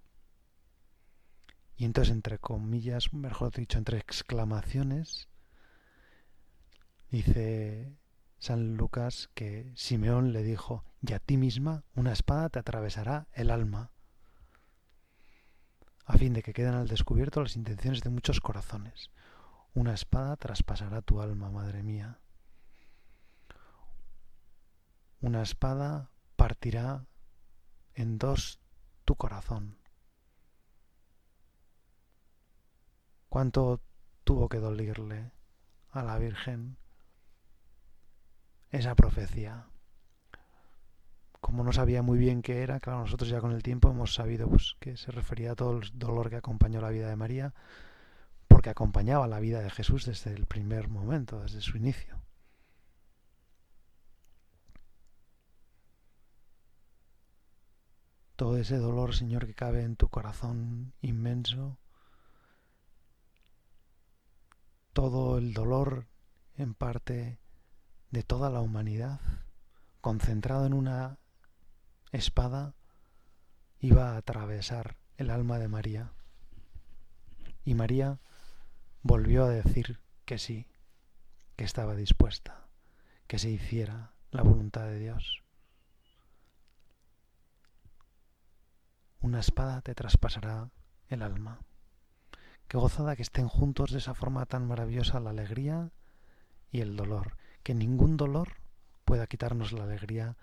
Y 1.75 1.86
entonces, 1.86 2.13
entre 2.13 2.39
comillas, 2.39 3.13
mejor 3.13 3.51
dicho, 3.51 3.77
entre 3.77 3.98
exclamaciones, 3.98 5.27
dice 7.10 7.98
San 8.43 8.75
Lucas 8.75 9.29
que 9.35 9.71
Simeón 9.73 10.33
le 10.33 10.43
dijo, 10.43 10.83
y 11.01 11.13
a 11.13 11.19
ti 11.19 11.38
misma 11.38 11.85
una 11.95 12.12
espada 12.12 12.50
te 12.50 12.59
atravesará 12.59 13.25
el 13.31 13.50
alma, 13.50 13.91
a 16.03 16.17
fin 16.17 16.33
de 16.33 16.43
que 16.43 16.51
queden 16.51 16.73
al 16.73 16.89
descubierto 16.89 17.41
las 17.41 17.55
intenciones 17.55 18.01
de 18.01 18.09
muchos 18.09 18.41
corazones. 18.41 19.12
Una 19.73 19.93
espada 19.93 20.35
traspasará 20.35 21.01
tu 21.01 21.21
alma, 21.21 21.51
madre 21.51 21.83
mía. 21.83 22.19
Una 25.21 25.41
espada 25.41 26.12
partirá 26.35 27.05
en 27.93 28.17
dos 28.17 28.59
tu 29.05 29.15
corazón. 29.15 29.77
¿Cuánto 33.29 33.79
tuvo 34.25 34.50
que 34.50 34.57
dolerle 34.57 35.31
a 35.91 36.03
la 36.03 36.17
Virgen 36.17 36.83
esa 38.74 38.96
profecía. 38.96 39.68
Como 41.39 41.63
no 41.63 41.72
sabía 41.72 42.01
muy 42.01 42.18
bien 42.18 42.42
qué 42.42 42.63
era, 42.63 42.80
claro, 42.80 43.01
nosotros 43.01 43.30
ya 43.30 43.39
con 43.39 43.51
el 43.51 43.62
tiempo 43.62 43.89
hemos 43.89 44.15
sabido 44.15 44.50
pues, 44.50 44.75
que 44.80 44.98
se 44.98 45.12
refería 45.12 45.51
a 45.51 45.56
todo 45.56 45.77
el 45.77 45.92
dolor 45.94 46.30
que 46.30 46.38
acompañó 46.38 46.82
la 46.82 46.89
vida 46.89 47.08
de 47.08 47.15
María, 47.15 47.53
porque 48.48 48.72
acompañaba 48.72 49.27
la 49.27 49.39
vida 49.39 49.62
de 49.62 49.70
Jesús 49.70 50.06
desde 50.06 50.34
el 50.34 50.46
primer 50.48 50.89
momento, 50.89 51.42
desde 51.42 51.62
su 51.62 51.77
inicio. 51.77 52.20
Todo 58.36 58.58
ese 58.58 58.77
dolor, 58.77 59.13
Señor, 59.13 59.46
que 59.46 59.53
cabe 59.53 59.84
en 59.84 59.96
tu 59.96 60.10
corazón 60.10 60.94
inmenso, 61.01 61.77
todo 64.94 65.38
el 65.38 65.53
dolor 65.53 66.08
en 66.56 66.74
parte 66.74 67.42
de 68.13 68.22
toda 68.22 68.51
la 68.51 68.62
humanidad, 68.62 69.20
concentrado 70.00 70.67
en 70.67 70.75
una 70.75 71.17
espada, 72.12 72.75
iba 73.79 74.12
a 74.12 74.17
atravesar 74.17 74.98
el 75.17 75.32
alma 75.32 75.58
de 75.58 75.67
María. 75.67 76.12
Y 77.65 77.74
María 77.74 78.20
volvió 79.01 79.46
a 79.46 79.50
decir 79.50 80.00
que 80.25 80.38
sí, 80.38 80.67
que 81.55 81.63
estaba 81.63 81.96
dispuesta, 81.96 82.67
que 83.25 83.39
se 83.39 83.50
hiciera 83.50 84.12
la 84.29 84.43
voluntad 84.43 84.84
de 84.84 85.00
Dios. 85.00 85.41
Una 89.22 89.39
espada 89.39 89.82
te 89.82 89.96
traspasará 89.96 90.70
el 91.08 91.24
alma. 91.24 91.62
Qué 92.67 92.77
gozada 92.77 93.15
que 93.15 93.24
estén 93.24 93.48
juntos 93.48 93.89
de 93.89 93.98
esa 93.98 94.13
forma 94.13 94.46
tan 94.46 94.67
maravillosa 94.67 95.20
la 95.20 95.32
alegría 95.32 95.89
y 96.70 96.82
el 96.82 96.96
dolor, 96.96 97.38
que 97.63 97.74
ningún 97.74 98.17
dolor 98.17 98.53
pueda 99.05 99.27
quitarnos 99.27 99.72
la 99.72 99.84
alegría 99.84 100.38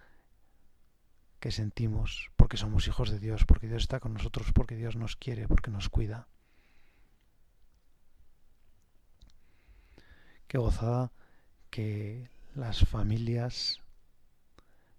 que 1.39 1.51
sentimos 1.51 2.31
porque 2.37 2.57
somos 2.57 2.87
hijos 2.89 3.11
de 3.11 3.19
Dios, 3.19 3.45
porque 3.45 3.69
Dios 3.69 3.83
está 3.83 4.01
con 4.01 4.13
nosotros, 4.13 4.53
porque 4.53 4.77
Dios 4.77 4.97
nos 4.97 5.17
quiere, 5.17 5.49
porque 5.49 5.71
nos 5.71 5.89
cuida. 5.89 6.29
Qué 10.47 10.59
gozada 10.59 11.13
que 11.71 12.29
las 12.55 12.81
familias 12.87 13.81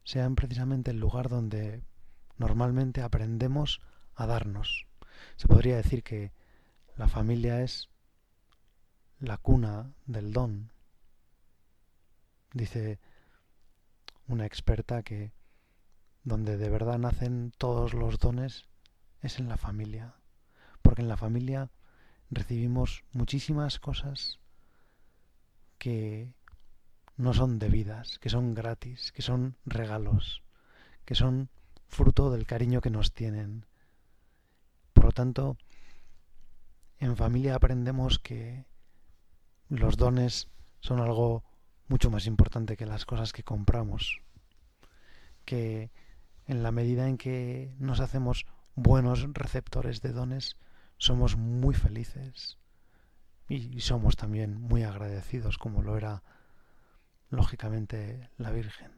sean 0.04 0.36
precisamente 0.36 0.92
el 0.92 1.00
lugar 1.00 1.30
donde 1.30 1.84
normalmente 2.38 3.02
aprendemos 3.02 3.82
a 4.16 4.26
darnos. 4.26 4.88
Se 5.36 5.48
podría 5.48 5.76
decir 5.76 6.04
que 6.04 6.32
la 6.96 7.08
familia 7.08 7.62
es 7.62 7.90
la 9.20 9.38
cuna 9.38 9.94
del 10.06 10.34
don. 10.34 10.72
Dice 12.54 13.00
una 14.28 14.46
experta 14.46 15.04
que 15.04 15.32
donde 16.24 16.58
de 16.58 16.70
verdad 16.70 17.00
nacen 17.00 17.52
todos 17.58 17.94
los 17.94 18.20
dones 18.20 18.66
es 19.22 19.40
en 19.40 19.48
la 19.48 19.58
familia, 19.58 20.16
porque 20.82 21.02
en 21.02 21.08
la 21.08 21.18
familia 21.18 21.70
recibimos 22.30 23.04
muchísimas 23.12 23.80
cosas 23.80 24.40
que 25.78 26.34
no 27.18 27.34
son 27.34 27.60
debidas, 27.60 28.20
que 28.20 28.30
son 28.30 28.54
gratis, 28.54 29.12
que 29.12 29.22
son 29.22 29.56
regalos, 29.66 30.44
que 31.06 31.16
son 31.16 31.50
fruto 31.88 32.32
del 32.32 32.46
cariño 32.46 32.82
que 32.82 32.90
nos 32.90 33.14
tienen. 33.14 33.66
Por 34.94 35.06
lo 35.06 35.12
tanto, 35.12 35.58
en 37.00 37.16
familia 37.16 37.56
aprendemos 37.56 38.20
que 38.20 38.66
los 39.70 39.98
dones 39.98 40.48
son 40.80 41.00
algo 41.00 41.44
mucho 41.88 42.10
más 42.10 42.26
importante 42.26 42.78
que 42.78 42.86
las 42.86 43.06
cosas 43.06 43.34
que 43.34 43.44
compramos, 43.44 44.22
que 45.46 45.92
en 46.48 46.64
la 46.64 46.72
medida 46.72 47.08
en 47.08 47.18
que 47.18 47.74
nos 47.80 48.00
hacemos 48.00 48.46
buenos 48.76 49.28
receptores 49.34 50.02
de 50.02 50.14
dones, 50.14 50.58
somos 50.98 51.36
muy 51.36 51.76
felices 51.76 52.58
y 53.48 53.82
somos 53.82 54.16
también 54.16 54.62
muy 54.62 54.84
agradecidos 54.84 55.58
como 55.58 55.82
lo 55.82 55.98
era 55.98 56.24
lógicamente 57.30 58.30
la 58.38 58.52
Virgen. 58.52 58.92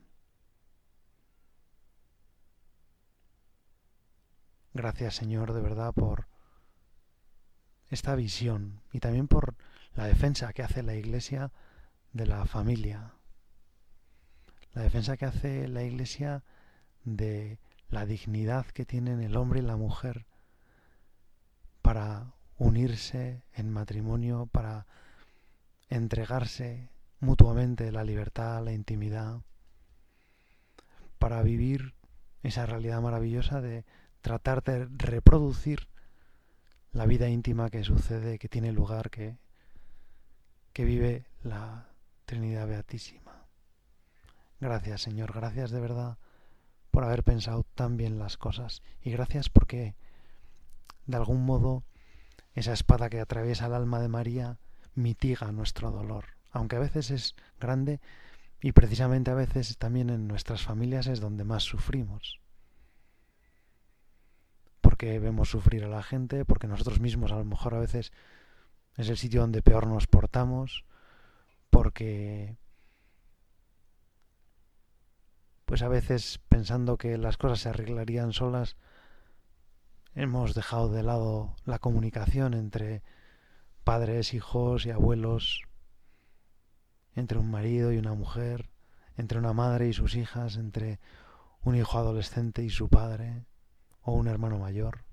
Gracias 4.74 5.16
Señor 5.16 5.54
de 5.54 5.62
verdad 5.62 5.94
por 5.94 6.28
esta 7.90 8.16
visión 8.16 8.82
y 8.92 9.00
también 9.00 9.28
por 9.28 9.56
la 9.96 10.06
defensa 10.06 10.52
que 10.52 10.64
hace 10.64 10.82
la 10.82 10.96
Iglesia 10.96 11.52
de 12.14 12.28
la 12.28 12.46
familia, 12.46 13.12
la 14.74 14.84
defensa 14.84 15.18
que 15.18 15.26
hace 15.26 15.68
la 15.68 15.84
Iglesia 15.84 16.44
de 17.04 17.60
la 17.90 18.06
dignidad 18.06 18.66
que 18.68 18.86
tienen 18.86 19.22
el 19.22 19.36
hombre 19.36 19.60
y 19.60 19.64
la 19.64 19.76
mujer 19.76 20.26
para 21.82 22.34
unirse 22.58 23.44
en 23.54 23.70
matrimonio, 23.70 24.48
para 24.52 24.86
entregarse 25.90 26.90
mutuamente 27.20 27.92
la 27.92 28.04
libertad, 28.04 28.64
la 28.64 28.74
intimidad, 28.74 29.42
para 31.20 31.42
vivir 31.44 31.94
esa 32.42 32.66
realidad 32.66 33.02
maravillosa 33.02 33.62
de 33.62 33.86
tratar 34.22 34.64
de 34.64 34.88
reproducir 34.98 35.88
la 36.92 37.06
vida 37.06 37.28
íntima 37.30 37.70
que 37.70 37.84
sucede, 37.84 38.40
que 38.40 38.50
tiene 38.50 38.72
lugar, 38.72 39.10
que, 39.10 39.38
que 40.74 40.86
vive 40.86 41.26
la 41.44 41.93
Trinidad 42.26 42.68
Beatísima. 42.68 43.46
Gracias 44.60 45.02
Señor, 45.02 45.34
gracias 45.34 45.72
de 45.72 45.80
verdad 45.80 46.18
por 46.92 47.04
haber 47.04 47.24
pensado 47.24 47.64
tan 47.76 47.98
bien 47.98 48.20
las 48.20 48.38
cosas 48.38 48.82
y 49.02 49.12
gracias 49.12 49.50
porque 49.50 49.96
de 51.06 51.18
algún 51.18 51.46
modo 51.46 51.84
esa 52.54 52.74
espada 52.74 53.10
que 53.10 53.20
atraviesa 53.20 53.66
el 53.66 53.74
alma 53.74 54.00
de 54.00 54.08
María 54.08 54.60
mitiga 54.96 55.52
nuestro 55.52 55.92
dolor 55.92 56.26
aunque 56.54 56.76
a 56.76 56.80
veces 56.80 57.12
es 57.12 57.36
grande 57.60 58.00
y 58.62 58.72
precisamente 58.72 59.32
a 59.32 59.34
veces 59.34 59.78
también 59.78 60.10
en 60.10 60.28
nuestras 60.28 60.62
familias 60.62 61.08
es 61.08 61.20
donde 61.20 61.44
más 61.44 61.64
sufrimos. 61.64 62.40
Porque 64.80 65.20
vemos 65.20 65.50
sufrir 65.50 65.84
a 65.84 65.90
la 65.90 66.04
gente, 66.04 66.46
porque 66.46 66.68
nosotros 66.68 67.02
mismos 67.02 67.32
a 67.32 67.38
lo 67.38 67.44
mejor 67.44 67.74
a 67.74 67.80
veces 67.80 68.14
es 68.96 69.10
el 69.10 69.18
sitio 69.18 69.42
donde 69.42 69.64
peor 69.64 69.88
nos 69.88 70.08
portamos, 70.08 70.86
porque 71.74 72.56
pues 75.66 75.82
a 75.82 75.88
veces 75.88 76.40
pensando 76.48 76.98
que 76.98 77.18
las 77.18 77.38
cosas 77.38 77.62
se 77.62 77.70
arreglarían 77.70 78.32
solas, 78.32 78.78
hemos 80.14 80.54
dejado 80.54 80.90
de 80.90 81.02
lado 81.02 81.56
la 81.66 81.80
comunicación 81.80 82.54
entre 82.54 83.02
padres, 83.84 84.36
hijos 84.36 84.86
y 84.86 84.92
abuelos, 84.92 85.64
entre 87.16 87.40
un 87.40 87.50
marido 87.50 87.92
y 87.92 87.98
una 87.98 88.14
mujer, 88.14 88.70
entre 89.18 89.40
una 89.40 89.54
madre 89.54 89.88
y 89.88 89.94
sus 89.94 90.16
hijas, 90.16 90.58
entre 90.58 91.00
un 91.64 91.76
hijo 91.76 91.98
adolescente 91.98 92.64
y 92.64 92.70
su 92.70 92.88
padre, 92.88 93.48
o 94.04 94.14
un 94.14 94.28
hermano 94.28 94.60
mayor. 94.60 95.06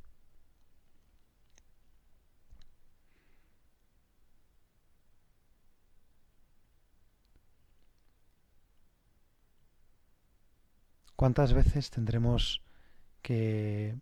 ¿Cuántas 11.21 11.53
veces 11.53 11.91
tendremos 11.91 12.63
que, 13.21 13.95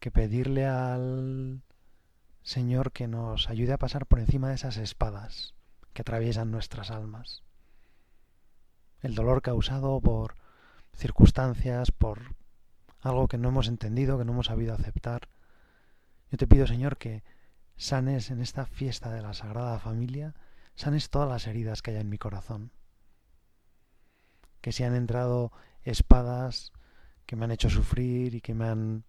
que 0.00 0.10
pedirle 0.10 0.66
al 0.66 1.62
Señor 2.42 2.92
que 2.92 3.08
nos 3.08 3.48
ayude 3.48 3.72
a 3.72 3.78
pasar 3.78 4.04
por 4.04 4.18
encima 4.18 4.50
de 4.50 4.56
esas 4.56 4.76
espadas? 4.76 5.54
que 5.94 6.02
atraviesan 6.02 6.50
nuestras 6.50 6.90
almas. 6.90 7.42
El 9.00 9.14
dolor 9.14 9.40
causado 9.40 9.98
por 9.98 10.34
circunstancias, 10.94 11.90
por 11.90 12.36
algo 13.00 13.28
que 13.28 13.38
no 13.38 13.48
hemos 13.48 13.68
entendido, 13.68 14.18
que 14.18 14.26
no 14.26 14.32
hemos 14.32 14.48
sabido 14.48 14.74
aceptar. 14.74 15.30
Yo 16.30 16.36
te 16.36 16.46
pido, 16.46 16.66
Señor, 16.66 16.98
que 16.98 17.24
sanes 17.78 18.30
en 18.30 18.42
esta 18.42 18.66
fiesta 18.66 19.10
de 19.10 19.22
la 19.22 19.32
Sagrada 19.32 19.78
Familia, 19.78 20.34
sanes 20.74 21.08
todas 21.08 21.30
las 21.30 21.46
heridas 21.46 21.80
que 21.80 21.92
hay 21.92 21.96
en 21.96 22.10
mi 22.10 22.18
corazón. 22.18 22.72
Que 24.60 24.72
si 24.72 24.84
han 24.84 24.94
entrado 24.94 25.52
espadas 25.84 26.72
que 27.26 27.36
me 27.36 27.44
han 27.44 27.50
hecho 27.50 27.68
sufrir 27.68 28.34
y 28.34 28.40
que 28.40 28.54
me 28.54 28.66
han 28.66 29.04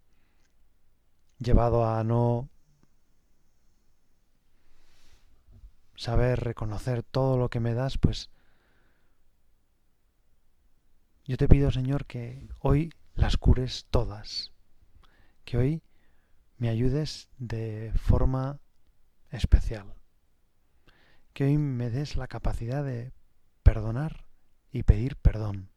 llevado 1.37 1.85
a 1.85 2.03
no 2.03 2.49
saber 5.95 6.41
reconocer 6.41 7.01
todo 7.01 7.37
lo 7.37 7.49
que 7.49 7.59
me 7.59 7.73
das, 7.73 7.97
pues 7.97 8.29
yo 11.25 11.37
te 11.37 11.47
pido, 11.47 11.71
Señor, 11.71 12.05
que 12.05 12.49
hoy 12.59 12.93
las 13.15 13.37
cures 13.37 13.85
todas, 13.89 14.51
que 15.45 15.57
hoy 15.57 15.83
me 16.57 16.67
ayudes 16.67 17.29
de 17.37 17.93
forma 17.95 18.59
especial, 19.29 19.93
que 21.33 21.45
hoy 21.45 21.57
me 21.57 21.89
des 21.89 22.17
la 22.17 22.27
capacidad 22.27 22.83
de 22.83 23.13
perdonar 23.63 24.28
y 24.71 24.83
pedir 24.83 25.15
perdón. 25.17 25.69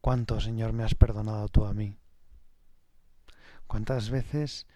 ¿Cuánto, 0.00 0.40
Señor, 0.40 0.72
me 0.72 0.84
has 0.84 0.94
perdonado 0.94 1.48
tú 1.48 1.64
a 1.64 1.74
mí? 1.74 1.96
¿Cuántas 3.66 4.10
veces 4.10 4.66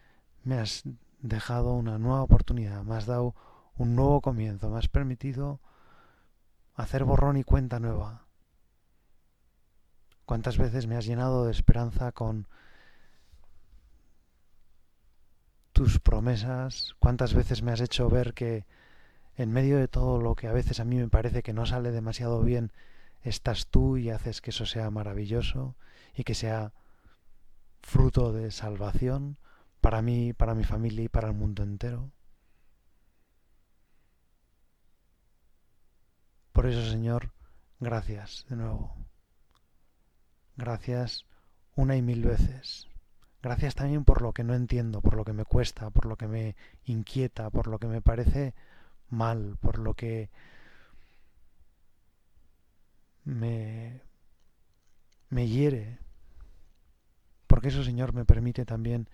me 0.44 0.58
has 0.58 0.84
dejado 1.20 1.74
una 1.74 1.98
nueva 1.98 2.22
oportunidad, 2.22 2.82
me 2.82 2.94
has 2.94 3.06
dado 3.06 3.34
un 3.76 3.96
nuevo 3.96 4.20
comienzo, 4.20 4.70
me 4.70 4.78
has 4.78 4.88
permitido 4.88 5.60
hacer 6.74 7.04
borrón 7.04 7.36
y 7.36 7.44
cuenta 7.44 7.80
nueva. 7.80 8.26
¿Cuántas 10.24 10.58
veces 10.58 10.86
me 10.86 10.96
has 10.96 11.06
llenado 11.06 11.44
de 11.44 11.52
esperanza 11.52 12.12
con 12.12 12.48
tus 15.72 16.00
promesas? 16.00 16.94
¿Cuántas 16.98 17.34
veces 17.34 17.62
me 17.62 17.72
has 17.72 17.80
hecho 17.80 18.08
ver 18.08 18.34
que 18.34 18.66
en 19.36 19.52
medio 19.52 19.78
de 19.78 19.88
todo 19.88 20.20
lo 20.20 20.34
que 20.34 20.48
a 20.48 20.52
veces 20.52 20.80
a 20.80 20.84
mí 20.84 20.96
me 20.96 21.08
parece 21.08 21.42
que 21.42 21.52
no 21.52 21.66
sale 21.66 21.90
demasiado 21.90 22.42
bien, 22.42 22.72
estás 23.22 23.66
tú 23.68 23.96
y 23.96 24.10
haces 24.10 24.40
que 24.40 24.50
eso 24.50 24.66
sea 24.66 24.90
maravilloso 24.90 25.76
y 26.14 26.24
que 26.24 26.34
sea 26.34 26.72
fruto 27.80 28.32
de 28.32 28.50
salvación? 28.50 29.38
para 29.86 30.02
mí, 30.02 30.32
para 30.32 30.56
mi 30.56 30.64
familia 30.64 31.04
y 31.04 31.08
para 31.08 31.28
el 31.28 31.34
mundo 31.34 31.62
entero. 31.62 32.10
Por 36.52 36.66
eso, 36.66 36.84
Señor, 36.90 37.30
gracias 37.78 38.46
de 38.48 38.56
nuevo. 38.56 38.96
Gracias 40.56 41.24
una 41.76 41.94
y 41.94 42.02
mil 42.02 42.24
veces. 42.24 42.88
Gracias 43.42 43.76
también 43.76 44.04
por 44.04 44.22
lo 44.22 44.32
que 44.32 44.42
no 44.42 44.54
entiendo, 44.54 45.00
por 45.02 45.14
lo 45.14 45.24
que 45.24 45.32
me 45.32 45.44
cuesta, 45.44 45.90
por 45.90 46.06
lo 46.06 46.16
que 46.16 46.26
me 46.26 46.56
inquieta, 46.84 47.50
por 47.50 47.68
lo 47.68 47.78
que 47.78 47.86
me 47.86 48.02
parece 48.02 48.54
mal, 49.10 49.56
por 49.60 49.78
lo 49.78 49.94
que 49.94 50.30
me, 53.24 54.02
me 55.28 55.48
hiere. 55.48 55.98
Porque 57.46 57.68
eso, 57.68 57.84
Señor, 57.84 58.12
me 58.12 58.24
permite 58.24 58.64
también 58.64 59.08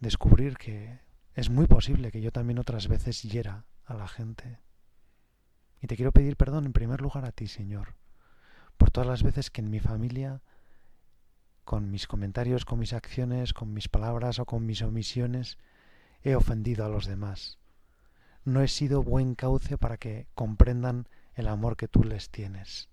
descubrir 0.00 0.56
que 0.56 1.00
es 1.34 1.50
muy 1.50 1.66
posible 1.66 2.10
que 2.10 2.20
yo 2.20 2.32
también 2.32 2.58
otras 2.58 2.88
veces 2.88 3.22
hiera 3.22 3.64
a 3.84 3.94
la 3.94 4.08
gente. 4.08 4.60
Y 5.80 5.86
te 5.86 5.96
quiero 5.96 6.12
pedir 6.12 6.36
perdón 6.36 6.66
en 6.66 6.72
primer 6.72 7.00
lugar 7.00 7.24
a 7.24 7.32
ti, 7.32 7.46
Señor, 7.46 7.94
por 8.76 8.90
todas 8.90 9.06
las 9.06 9.22
veces 9.22 9.50
que 9.50 9.60
en 9.60 9.70
mi 9.70 9.80
familia 9.80 10.42
con 11.68 11.90
mis 11.90 12.06
comentarios, 12.06 12.64
con 12.64 12.78
mis 12.78 12.94
acciones, 12.94 13.52
con 13.52 13.74
mis 13.74 13.88
palabras 13.88 14.38
o 14.38 14.46
con 14.46 14.64
mis 14.64 14.80
omisiones, 14.80 15.58
he 16.22 16.34
ofendido 16.34 16.86
a 16.86 16.88
los 16.88 17.04
demás. 17.04 17.58
No 18.44 18.62
he 18.62 18.68
sido 18.68 19.02
buen 19.02 19.34
cauce 19.34 19.78
para 19.78 19.96
que 19.98 20.26
comprendan 20.34 21.08
el 21.34 21.48
amor 21.48 21.76
que 21.76 21.88
tú 21.88 22.04
les 22.04 22.30
tienes. 22.30 22.88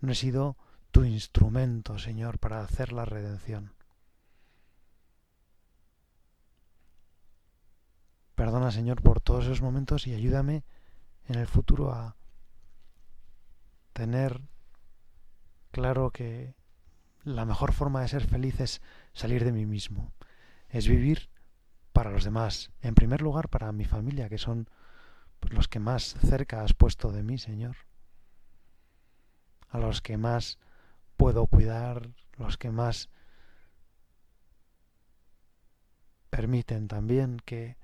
No 0.00 0.12
he 0.12 0.14
sido 0.14 0.56
tu 0.90 1.04
instrumento, 1.04 1.98
Señor, 1.98 2.38
para 2.38 2.62
hacer 2.62 2.92
la 2.92 3.04
redención. 3.04 3.72
Perdona, 8.34 8.70
Señor, 8.70 9.02
por 9.02 9.20
todos 9.20 9.44
esos 9.44 9.60
momentos 9.60 10.06
y 10.06 10.14
ayúdame 10.14 10.64
en 11.26 11.38
el 11.38 11.46
futuro 11.46 11.92
a 11.92 12.16
tener 13.92 14.40
claro 15.70 16.10
que 16.10 16.54
la 17.22 17.44
mejor 17.44 17.72
forma 17.72 18.00
de 18.00 18.08
ser 18.08 18.26
feliz 18.26 18.58
es 18.60 18.80
salir 19.12 19.44
de 19.44 19.52
mí 19.52 19.66
mismo, 19.66 20.12
es 20.70 20.88
vivir 20.88 21.28
para 21.92 22.10
los 22.10 22.24
demás, 22.24 22.70
en 22.82 22.94
primer 22.94 23.22
lugar 23.22 23.48
para 23.48 23.72
mi 23.72 23.84
familia, 23.84 24.28
que 24.28 24.38
son 24.38 24.68
pues, 25.40 25.52
los 25.52 25.68
que 25.68 25.80
más 25.80 26.16
cerca 26.20 26.62
has 26.62 26.74
puesto 26.74 27.10
de 27.10 27.22
mí, 27.22 27.38
Señor, 27.38 27.76
a 29.68 29.78
los 29.78 30.00
que 30.00 30.16
más 30.16 30.58
puedo 31.16 31.46
cuidar, 31.46 32.10
los 32.38 32.56
que 32.56 32.70
más 32.70 33.08
permiten 36.30 36.88
también 36.88 37.38
que, 37.44 37.76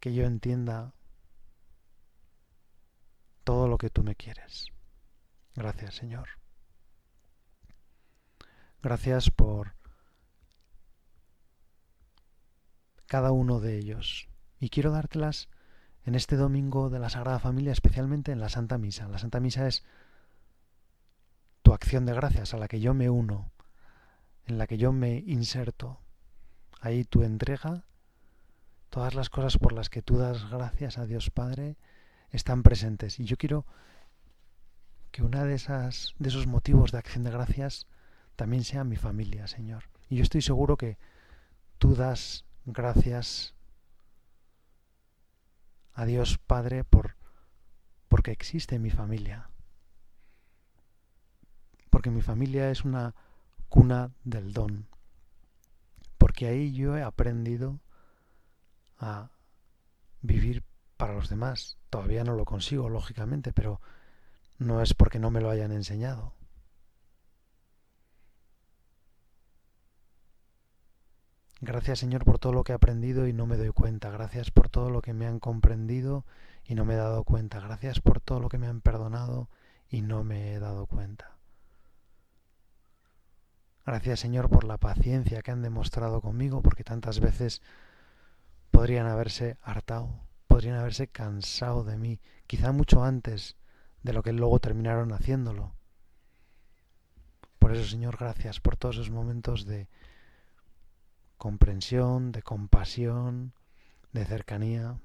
que 0.00 0.12
yo 0.12 0.24
entienda 0.24 0.92
todo 3.44 3.68
lo 3.68 3.78
que 3.78 3.90
tú 3.90 4.02
me 4.02 4.16
quieres. 4.16 4.66
Gracias, 5.54 5.94
Señor. 5.94 6.28
Gracias 8.82 9.30
por 9.30 9.74
cada 13.06 13.32
uno 13.32 13.60
de 13.60 13.78
ellos. 13.78 14.28
Y 14.58 14.70
quiero 14.70 14.90
dártelas 14.90 15.48
en 16.04 16.14
este 16.14 16.36
domingo 16.36 16.88
de 16.90 16.98
la 16.98 17.10
Sagrada 17.10 17.38
Familia, 17.38 17.72
especialmente 17.72 18.32
en 18.32 18.40
la 18.40 18.48
Santa 18.48 18.78
Misa. 18.78 19.08
La 19.08 19.18
Santa 19.18 19.40
Misa 19.40 19.66
es 19.66 19.84
tu 21.62 21.72
acción 21.72 22.06
de 22.06 22.14
gracias 22.14 22.54
a 22.54 22.58
la 22.58 22.68
que 22.68 22.80
yo 22.80 22.94
me 22.94 23.10
uno, 23.10 23.50
en 24.44 24.56
la 24.56 24.66
que 24.66 24.78
yo 24.78 24.92
me 24.92 25.24
inserto. 25.26 25.98
Ahí 26.80 27.04
tu 27.04 27.22
entrega, 27.22 27.84
todas 28.88 29.14
las 29.14 29.30
cosas 29.30 29.58
por 29.58 29.72
las 29.72 29.90
que 29.90 30.02
tú 30.02 30.16
das 30.16 30.48
gracias 30.48 30.98
a 30.98 31.06
Dios 31.06 31.30
Padre 31.30 31.76
están 32.30 32.62
presentes. 32.62 33.18
Y 33.18 33.24
yo 33.24 33.36
quiero 33.36 33.66
que 35.10 35.22
una 35.22 35.44
de 35.44 35.54
esas 35.54 36.14
de 36.18 36.28
esos 36.28 36.46
motivos 36.46 36.92
de 36.92 36.98
acción 36.98 37.24
de 37.24 37.30
gracias 37.30 37.88
también 38.36 38.62
sea 38.62 38.84
mi 38.84 38.96
familia, 38.96 39.48
Señor. 39.48 39.84
Y 40.08 40.16
yo 40.16 40.22
estoy 40.22 40.42
seguro 40.42 40.76
que 40.76 40.98
tú 41.78 41.96
das 41.96 42.45
gracias 42.66 43.54
a 45.94 46.04
Dios 46.04 46.38
Padre 46.38 46.84
por 46.84 47.16
porque 48.08 48.30
existe 48.30 48.78
mi 48.78 48.90
familia. 48.90 49.50
Porque 51.90 52.10
mi 52.10 52.22
familia 52.22 52.70
es 52.70 52.84
una 52.84 53.14
cuna 53.68 54.10
del 54.24 54.52
don. 54.52 54.86
Porque 56.18 56.46
ahí 56.46 56.72
yo 56.72 56.96
he 56.96 57.02
aprendido 57.02 57.80
a 58.98 59.30
vivir 60.22 60.64
para 60.96 61.14
los 61.14 61.28
demás. 61.28 61.78
Todavía 61.90 62.24
no 62.24 62.34
lo 62.34 62.44
consigo, 62.44 62.88
lógicamente, 62.88 63.52
pero 63.52 63.80
no 64.58 64.82
es 64.82 64.94
porque 64.94 65.18
no 65.18 65.30
me 65.30 65.40
lo 65.40 65.50
hayan 65.50 65.72
enseñado. 65.72 66.35
Gracias 71.66 71.98
Señor 71.98 72.24
por 72.24 72.38
todo 72.38 72.52
lo 72.52 72.62
que 72.62 72.70
he 72.70 72.76
aprendido 72.76 73.26
y 73.26 73.32
no 73.32 73.44
me 73.44 73.56
doy 73.56 73.70
cuenta. 73.70 74.08
Gracias 74.10 74.52
por 74.52 74.68
todo 74.68 74.88
lo 74.88 75.02
que 75.02 75.12
me 75.12 75.26
han 75.26 75.40
comprendido 75.40 76.24
y 76.64 76.76
no 76.76 76.84
me 76.84 76.94
he 76.94 76.96
dado 76.96 77.24
cuenta. 77.24 77.58
Gracias 77.58 77.98
por 77.98 78.20
todo 78.20 78.38
lo 78.38 78.48
que 78.48 78.56
me 78.56 78.68
han 78.68 78.80
perdonado 78.80 79.48
y 79.88 80.02
no 80.02 80.22
me 80.22 80.54
he 80.54 80.60
dado 80.60 80.86
cuenta. 80.86 81.32
Gracias 83.84 84.20
Señor 84.20 84.48
por 84.48 84.62
la 84.62 84.78
paciencia 84.78 85.42
que 85.42 85.50
han 85.50 85.62
demostrado 85.62 86.20
conmigo, 86.20 86.62
porque 86.62 86.84
tantas 86.84 87.18
veces 87.18 87.62
podrían 88.70 89.08
haberse 89.08 89.56
hartado, 89.60 90.20
podrían 90.46 90.76
haberse 90.76 91.08
cansado 91.08 91.82
de 91.82 91.96
mí, 91.96 92.20
quizá 92.46 92.70
mucho 92.70 93.02
antes 93.02 93.56
de 94.04 94.12
lo 94.12 94.22
que 94.22 94.32
luego 94.32 94.60
terminaron 94.60 95.12
haciéndolo. 95.12 95.72
Por 97.58 97.72
eso, 97.72 97.90
Señor, 97.90 98.18
gracias 98.18 98.60
por 98.60 98.76
todos 98.76 98.96
esos 98.96 99.10
momentos 99.10 99.66
de 99.66 99.88
comprensión, 101.36 102.32
de 102.32 102.42
compasión, 102.42 103.54
de 104.12 104.24
cercanía. 104.24 104.98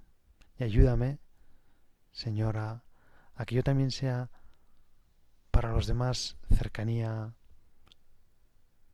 Y 0.57 0.63
ayúdame, 0.63 1.19
Señor, 2.11 2.57
a, 2.57 2.83
que 3.45 3.55
yo 3.55 3.63
también 3.63 3.91
sea 3.91 4.29
para 5.49 5.71
los 5.71 5.87
demás 5.87 6.37
cercanía, 6.53 7.33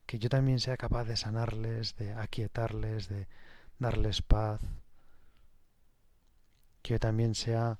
que 0.06 0.18
yo 0.18 0.28
también 0.28 0.58
sea 0.58 0.76
capaz 0.76 1.04
de 1.04 1.16
sanarles, 1.16 1.96
de 1.96 2.14
aquietarles, 2.14 3.08
de 3.08 3.28
darles 3.78 4.22
paz, 4.22 4.60
que 6.82 6.94
yo 6.94 6.98
también 6.98 7.34
sea 7.34 7.78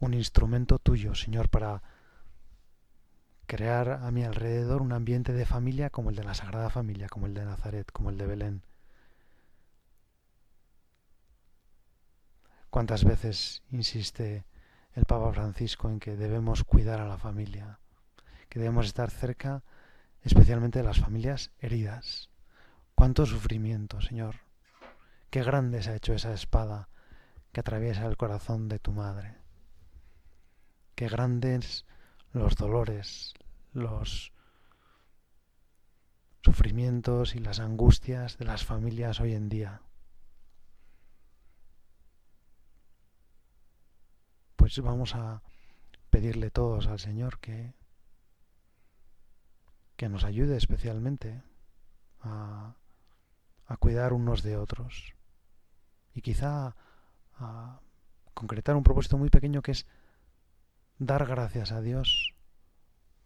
un 0.00 0.14
instrumento 0.14 0.78
tuyo, 0.78 1.14
Señor, 1.14 1.48
para 1.48 1.82
crear 3.46 3.88
a 3.90 4.10
mi 4.10 4.24
alrededor 4.24 4.82
un 4.82 4.92
ambiente 4.92 5.32
de 5.32 5.46
familia 5.46 5.90
como 5.90 6.10
el 6.10 6.16
de 6.16 6.24
la 6.24 6.34
Sagrada 6.34 6.70
Familia, 6.70 7.08
como 7.08 7.26
el 7.26 7.34
de 7.34 7.44
Nazaret, 7.44 7.90
como 7.92 8.10
el 8.10 8.18
de 8.18 8.26
Belén. 8.26 8.62
¿Cuántas 12.74 13.04
veces 13.04 13.62
insiste 13.70 14.44
el 14.94 15.04
Papa 15.04 15.32
Francisco 15.32 15.88
en 15.88 16.00
que 16.00 16.16
debemos 16.16 16.64
cuidar 16.64 16.98
a 16.98 17.06
la 17.06 17.18
familia, 17.18 17.78
que 18.48 18.58
debemos 18.58 18.86
estar 18.86 19.12
cerca 19.12 19.62
especialmente 20.22 20.80
de 20.80 20.84
las 20.84 20.98
familias 20.98 21.52
heridas? 21.60 22.30
¿Cuánto 22.96 23.26
sufrimiento, 23.26 24.00
Señor? 24.00 24.40
Qué 25.30 25.44
grande 25.44 25.84
se 25.84 25.90
ha 25.90 25.94
hecho 25.94 26.14
esa 26.14 26.32
espada 26.32 26.88
que 27.52 27.60
atraviesa 27.60 28.06
el 28.06 28.16
corazón 28.16 28.68
de 28.68 28.80
tu 28.80 28.90
madre 28.90 29.36
qué 30.96 31.06
grandes 31.06 31.86
los 32.32 32.56
dolores, 32.56 33.34
los 33.72 34.32
sufrimientos 36.42 37.36
y 37.36 37.38
las 37.38 37.60
angustias 37.60 38.36
de 38.36 38.46
las 38.46 38.64
familias 38.64 39.20
hoy 39.20 39.34
en 39.34 39.48
día. 39.48 39.80
Pues 44.64 44.80
vamos 44.80 45.14
a 45.14 45.42
pedirle 46.08 46.50
todos 46.50 46.86
al 46.86 46.98
Señor 46.98 47.38
que, 47.38 47.74
que 49.94 50.08
nos 50.08 50.24
ayude 50.24 50.56
especialmente 50.56 51.42
a, 52.22 52.74
a 53.66 53.76
cuidar 53.76 54.14
unos 54.14 54.42
de 54.42 54.56
otros 54.56 55.12
y 56.14 56.22
quizá 56.22 56.76
a 57.34 57.80
concretar 58.32 58.74
un 58.74 58.84
propósito 58.84 59.18
muy 59.18 59.28
pequeño 59.28 59.60
que 59.60 59.72
es 59.72 59.86
dar 60.98 61.26
gracias 61.26 61.70
a 61.70 61.82
Dios 61.82 62.32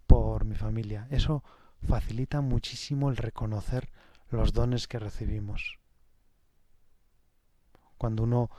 por 0.08 0.44
mi 0.44 0.56
familia. 0.56 1.06
Eso 1.08 1.44
facilita 1.82 2.40
muchísimo 2.40 3.10
el 3.10 3.16
reconocer 3.16 3.90
los 4.28 4.52
dones 4.52 4.88
que 4.88 4.98
recibimos. 4.98 5.78
Cuando 7.96 8.24
uno 8.24 8.50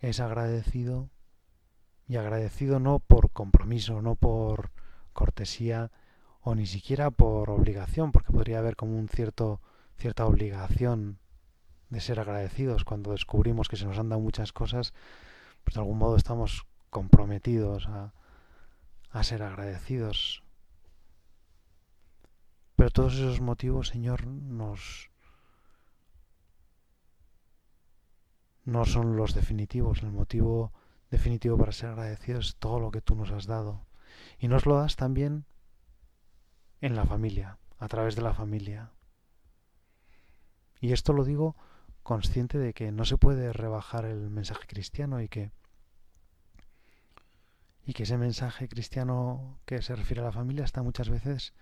es 0.00 0.20
agradecido, 0.20 1.08
y 2.08 2.16
agradecido 2.16 2.78
no 2.78 2.98
por 3.00 3.30
compromiso, 3.30 4.00
no 4.02 4.14
por 4.14 4.70
cortesía 5.12 5.90
o 6.40 6.54
ni 6.54 6.66
siquiera 6.66 7.10
por 7.10 7.50
obligación, 7.50 8.12
porque 8.12 8.32
podría 8.32 8.58
haber 8.58 8.76
como 8.76 8.96
un 8.96 9.08
cierto 9.08 9.60
cierta 9.98 10.26
obligación 10.26 11.18
de 11.88 12.00
ser 12.00 12.20
agradecidos 12.20 12.84
cuando 12.84 13.12
descubrimos 13.12 13.68
que 13.68 13.76
se 13.76 13.86
nos 13.86 13.98
han 13.98 14.10
dado 14.10 14.20
muchas 14.20 14.52
cosas, 14.52 14.92
pues 15.64 15.74
de 15.74 15.80
algún 15.80 15.98
modo 15.98 16.16
estamos 16.16 16.66
comprometidos 16.90 17.86
a, 17.88 18.12
a 19.10 19.24
ser 19.24 19.42
agradecidos. 19.42 20.42
Pero 22.76 22.90
todos 22.90 23.14
esos 23.14 23.40
motivos, 23.40 23.88
Señor, 23.88 24.26
nos 24.26 25.10
no 28.64 28.84
son 28.84 29.16
los 29.16 29.34
definitivos. 29.34 30.02
El 30.02 30.12
motivo 30.12 30.72
definitivo 31.10 31.56
para 31.56 31.72
ser 31.72 31.90
agradecidos 31.90 32.48
es 32.48 32.56
todo 32.56 32.80
lo 32.80 32.90
que 32.90 33.00
tú 33.00 33.14
nos 33.14 33.30
has 33.30 33.46
dado. 33.46 33.86
Y 34.38 34.48
nos 34.48 34.66
lo 34.66 34.76
das 34.76 34.96
también 34.96 35.44
en 36.80 36.94
la 36.94 37.04
familia, 37.04 37.58
a 37.78 37.88
través 37.88 38.16
de 38.16 38.22
la 38.22 38.34
familia. 38.34 38.90
Y 40.80 40.92
esto 40.92 41.12
lo 41.12 41.24
digo 41.24 41.56
consciente 42.02 42.58
de 42.58 42.72
que 42.72 42.92
no 42.92 43.04
se 43.04 43.18
puede 43.18 43.52
rebajar 43.52 44.04
el 44.04 44.30
mensaje 44.30 44.66
cristiano 44.66 45.20
y 45.20 45.28
que 45.28 45.50
y 47.84 47.92
que 47.92 48.02
ese 48.02 48.18
mensaje 48.18 48.68
cristiano 48.68 49.60
que 49.64 49.80
se 49.80 49.94
refiere 49.94 50.20
a 50.20 50.24
la 50.24 50.32
familia 50.32 50.64
está 50.64 50.82
muchas 50.82 51.08
veces 51.08 51.54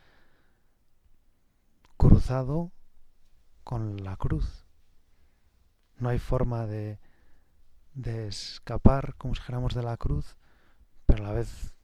cruzado 1.98 2.72
con 3.62 4.02
la 4.02 4.16
cruz. 4.16 4.64
No 5.98 6.08
hay 6.08 6.18
forma 6.18 6.66
de, 6.66 6.98
de 7.94 8.28
escapar, 8.28 9.14
como 9.16 9.34
si 9.34 9.40
dijéramos, 9.40 9.74
de 9.74 9.82
la 9.82 9.96
cruz, 9.96 10.36
pero 11.06 11.24
a 11.24 11.28
la 11.28 11.34
vez 11.34 11.74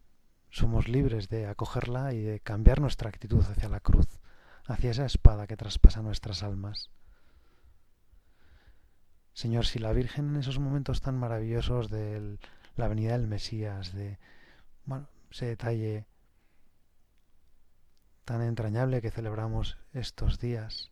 somos 0.51 0.89
libres 0.89 1.29
de 1.29 1.47
acogerla 1.47 2.13
y 2.13 2.21
de 2.23 2.41
cambiar 2.41 2.81
nuestra 2.81 3.09
actitud 3.09 3.45
hacia 3.45 3.69
la 3.69 3.81
cruz, 3.81 4.21
hacia 4.67 4.91
esa 4.91 5.07
espada 5.07 5.47
que 5.47 5.57
traspasa 5.57 6.03
nuestras 6.03 6.43
almas. 6.43 6.91
Señor, 9.33 9.67
si 9.67 9.79
la 9.79 9.93
Virgen 9.93 10.31
en 10.31 10.37
esos 10.37 10.59
momentos 10.59 11.01
tan 11.01 11.17
maravillosos 11.17 11.89
de 11.89 12.39
la 12.77 12.89
venida 12.89 13.13
del 13.13 13.29
Mesías, 13.29 13.95
de 13.95 14.19
bueno, 14.85 15.09
ese 15.31 15.47
detalle 15.47 16.07
tan 18.25 18.43
entrañable 18.43 19.01
que 19.01 19.11
celebramos 19.11 19.79
estos 19.93 20.41
días, 20.41 20.91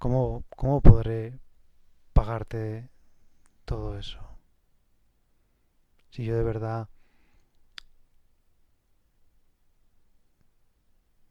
¿Cómo, 0.00 0.44
¿Cómo 0.56 0.80
podré 0.80 1.38
pagarte 2.14 2.88
todo 3.66 3.98
eso? 3.98 4.18
Si 6.08 6.24
yo 6.24 6.38
de 6.38 6.42
verdad 6.42 6.88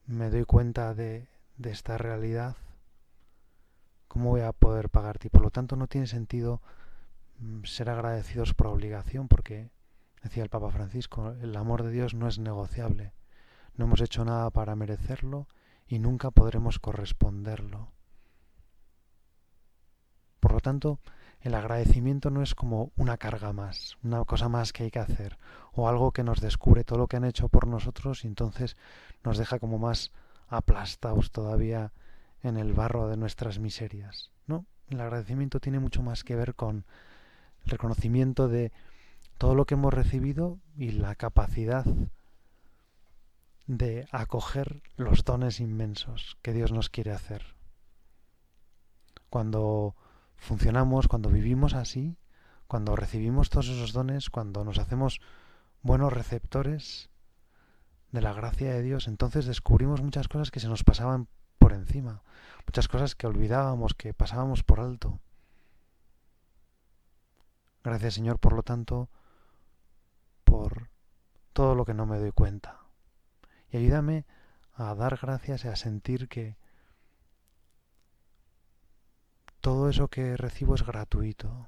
me 0.06 0.30
doy 0.30 0.46
cuenta 0.46 0.94
de, 0.94 1.28
de 1.58 1.72
esta 1.72 1.98
realidad, 1.98 2.58
¿cómo 4.08 4.30
voy 4.30 4.42
a 4.42 4.52
poder 4.52 4.90
pagarte? 4.90 5.30
Y 5.30 5.32
por 5.32 5.42
lo 5.42 5.50
tanto 5.50 5.76
no 5.76 5.88
tiene 5.88 6.06
sentido 6.06 6.62
mm, 7.40 7.64
ser 7.64 7.90
agradecidos 7.90 8.54
por 8.54 8.68
obligación, 8.68 9.28
porque, 9.28 9.72
decía 10.22 10.44
el 10.44 10.50
Papa 10.50 10.70
Francisco, 10.70 11.32
el 11.42 11.56
amor 11.56 11.82
de 11.82 11.90
Dios 11.90 12.14
no 12.14 12.28
es 12.28 12.38
negociable. 12.38 13.14
No 13.74 13.86
hemos 13.86 14.02
hecho 14.02 14.26
nada 14.26 14.52
para 14.52 14.76
merecerlo 14.76 15.48
y 15.88 15.98
nunca 15.98 16.30
podremos 16.30 16.78
corresponderlo. 16.78 17.94
Por 20.40 20.54
lo 20.54 20.60
tanto, 20.60 21.00
el 21.42 21.56
agradecimiento 21.56 22.30
no 22.30 22.44
es 22.44 22.54
como 22.54 22.92
una 22.98 23.18
carga 23.18 23.54
más, 23.54 23.98
una 24.04 24.24
cosa 24.26 24.50
más 24.50 24.74
que 24.74 24.84
hay 24.84 24.92
que 24.92 25.00
hacer, 25.00 25.38
o 25.72 25.88
algo 25.88 26.12
que 26.12 26.24
nos 26.24 26.42
descubre 26.42 26.84
todo 26.84 27.00
lo 27.00 27.08
que 27.08 27.18
han 27.18 27.26
hecho 27.26 27.48
por 27.48 27.68
nosotros 27.68 28.26
y 28.26 28.28
entonces 28.28 28.76
nos 29.24 29.38
deja 29.38 29.60
como 29.60 29.80
más 29.80 30.12
aplastados 30.48 31.32
todavía 31.32 31.94
en 32.44 32.58
el 32.58 32.74
barro 32.74 33.08
de 33.08 33.18
nuestras 33.18 33.60
miserias. 33.60 34.32
No, 34.48 34.66
el 34.90 35.00
agradecimiento 35.00 35.60
tiene 35.60 35.80
mucho 35.80 36.02
más 36.04 36.24
que 36.24 36.36
ver 36.36 36.56
con 36.56 36.86
el 37.64 37.72
reconocimiento 37.72 38.48
de 38.48 38.72
todo 39.38 39.56
lo 39.56 39.66
que 39.66 39.76
hemos 39.76 39.94
recibido 39.94 40.60
y 40.76 40.92
la 40.92 41.16
capacidad 41.16 41.86
de 43.68 44.08
acoger 44.12 44.82
los 44.98 45.24
dones 45.24 45.60
inmensos 45.60 46.38
que 46.42 46.54
Dios 46.54 46.72
nos 46.72 46.90
quiere 46.90 47.12
hacer. 47.12 47.56
Cuando 49.30 49.96
funcionamos, 50.40 51.08
cuando 51.08 51.30
vivimos 51.30 51.74
así, 51.74 52.18
cuando 52.68 52.96
recibimos 52.96 53.50
todos 53.50 53.68
esos 53.70 53.94
dones, 53.94 54.30
cuando 54.30 54.64
nos 54.64 54.80
hacemos 54.80 55.22
buenos 55.82 56.14
receptores 56.14 57.10
de 58.12 58.22
la 58.22 58.34
gracia 58.34 58.74
de 58.74 58.82
Dios, 58.82 59.08
entonces 59.08 59.46
descubrimos 59.46 60.02
muchas 60.02 60.28
cosas 60.28 60.52
que 60.52 60.60
se 60.60 60.68
nos 60.68 60.84
pasaban 60.84 61.28
por 61.58 61.74
encima, 61.74 62.24
muchas 62.66 62.88
cosas 62.88 63.16
que 63.16 63.28
olvidábamos, 63.28 63.94
que 63.94 64.14
pasábamos 64.14 64.64
por 64.64 64.80
alto. 64.80 65.20
Gracias 67.84 68.16
Señor, 68.16 68.40
por 68.40 68.54
lo 68.54 68.64
tanto, 68.64 69.10
por 70.44 70.90
todo 71.54 71.76
lo 71.76 71.86
que 71.86 71.94
no 71.94 72.06
me 72.06 72.20
doy 72.20 72.32
cuenta. 72.32 72.80
Y 73.72 73.78
ayúdame 73.78 74.26
a 74.74 74.96
dar 74.96 75.18
gracias 75.22 75.66
y 75.66 75.68
a 75.68 75.76
sentir 75.76 76.28
que 76.28 76.58
todo 79.62 79.90
eso 79.90 80.08
que 80.08 80.38
recibo 80.38 80.76
es 80.76 80.86
gratuito. 80.86 81.68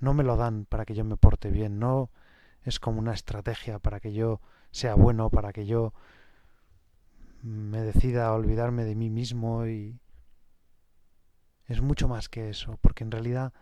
No 0.00 0.14
me 0.14 0.24
lo 0.24 0.36
dan 0.36 0.64
para 0.64 0.84
que 0.84 0.94
yo 0.94 1.04
me 1.04 1.16
porte 1.16 1.50
bien, 1.50 1.78
no 1.78 2.10
es 2.62 2.80
como 2.80 2.98
una 2.98 3.14
estrategia 3.14 3.78
para 3.78 4.00
que 4.00 4.12
yo 4.12 4.40
sea 4.70 4.94
bueno, 4.94 5.30
para 5.30 5.52
que 5.52 5.66
yo 5.66 5.92
me 7.42 7.80
decida 7.82 8.26
a 8.26 8.34
olvidarme 8.34 8.84
de 8.84 8.94
mí 8.94 9.10
mismo 9.10 9.66
y 9.66 10.00
es 11.66 11.80
mucho 11.80 12.08
más 12.08 12.28
que 12.28 12.50
eso, 12.50 12.78
porque 12.80 13.04
en 13.04 13.10
realidad 13.10 13.52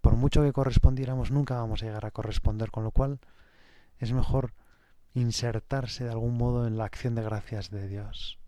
por 0.00 0.16
mucho 0.16 0.42
que 0.42 0.52
correspondiéramos 0.52 1.30
nunca 1.30 1.56
vamos 1.56 1.82
a 1.82 1.86
llegar 1.86 2.06
a 2.06 2.10
corresponder, 2.10 2.70
con 2.70 2.84
lo 2.84 2.90
cual 2.90 3.20
es 3.98 4.12
mejor 4.12 4.54
insertarse 5.12 6.04
de 6.04 6.10
algún 6.10 6.36
modo 6.36 6.66
en 6.66 6.78
la 6.78 6.84
acción 6.84 7.14
de 7.14 7.22
gracias 7.22 7.70
de 7.70 7.86
Dios, 7.88 8.38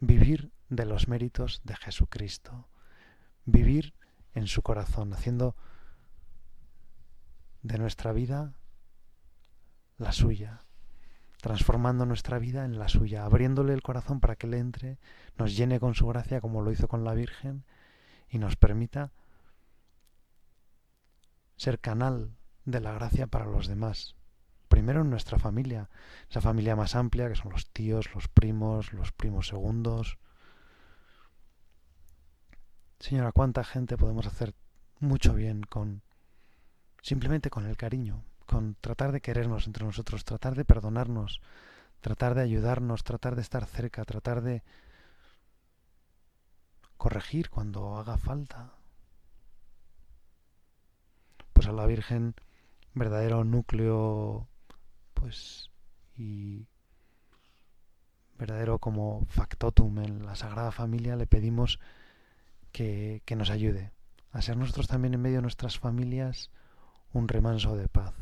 vivir 0.00 0.52
de 0.68 0.86
los 0.86 1.08
méritos 1.08 1.60
de 1.64 1.76
Jesucristo 1.76 2.68
vivir 3.50 3.94
en 4.34 4.46
su 4.46 4.62
corazón, 4.62 5.12
haciendo 5.14 5.56
de 7.62 7.78
nuestra 7.78 8.12
vida 8.12 8.52
la 9.96 10.12
suya, 10.12 10.64
transformando 11.40 12.04
nuestra 12.04 12.38
vida 12.38 12.64
en 12.64 12.78
la 12.78 12.88
suya, 12.88 13.24
abriéndole 13.24 13.72
el 13.72 13.82
corazón 13.82 14.20
para 14.20 14.36
que 14.36 14.46
le 14.46 14.58
entre, 14.58 14.98
nos 15.36 15.56
llene 15.56 15.80
con 15.80 15.94
su 15.94 16.06
gracia 16.06 16.40
como 16.40 16.62
lo 16.62 16.70
hizo 16.70 16.88
con 16.88 17.04
la 17.04 17.14
Virgen 17.14 17.64
y 18.28 18.38
nos 18.38 18.56
permita 18.56 19.12
ser 21.56 21.80
canal 21.80 22.36
de 22.66 22.80
la 22.80 22.92
gracia 22.92 23.26
para 23.28 23.46
los 23.46 23.66
demás. 23.66 24.14
Primero 24.68 25.00
en 25.00 25.10
nuestra 25.10 25.38
familia, 25.38 25.88
esa 26.28 26.42
familia 26.42 26.76
más 26.76 26.94
amplia 26.94 27.28
que 27.28 27.34
son 27.34 27.50
los 27.50 27.70
tíos, 27.70 28.14
los 28.14 28.28
primos, 28.28 28.92
los 28.92 29.12
primos 29.12 29.48
segundos, 29.48 30.18
Señora, 33.00 33.30
¿cuánta 33.30 33.62
gente 33.62 33.96
podemos 33.96 34.26
hacer 34.26 34.54
mucho 34.98 35.32
bien 35.34 35.62
con 35.62 36.02
simplemente 37.00 37.48
con 37.48 37.64
el 37.64 37.76
cariño, 37.76 38.24
con 38.44 38.74
tratar 38.80 39.12
de 39.12 39.20
querernos 39.20 39.66
entre 39.66 39.84
nosotros, 39.84 40.24
tratar 40.24 40.56
de 40.56 40.64
perdonarnos, 40.64 41.40
tratar 42.00 42.34
de 42.34 42.42
ayudarnos, 42.42 43.04
tratar 43.04 43.36
de 43.36 43.42
estar 43.42 43.64
cerca, 43.66 44.04
tratar 44.04 44.42
de 44.42 44.64
corregir 46.96 47.50
cuando 47.50 47.96
haga 47.96 48.18
falta? 48.18 48.72
Pues 51.52 51.68
a 51.68 51.72
la 51.72 51.86
Virgen, 51.86 52.34
verdadero 52.94 53.44
núcleo, 53.44 54.48
pues, 55.14 55.70
y 56.16 56.66
verdadero 58.36 58.80
como 58.80 59.24
factotum 59.28 59.98
en 60.00 60.26
la 60.26 60.34
Sagrada 60.34 60.72
Familia, 60.72 61.14
le 61.14 61.28
pedimos 61.28 61.78
que, 62.72 63.22
nos 63.36 63.50
ayude 63.50 63.92
a 64.32 64.42
ser 64.42 64.56
nosotros 64.56 64.88
también 64.88 65.14
en 65.14 65.22
medio 65.22 65.36
de 65.36 65.42
nuestras 65.42 65.78
familias 65.78 66.50
un 67.12 67.28
remanso 67.28 67.76
de 67.76 67.88
paz, 67.88 68.14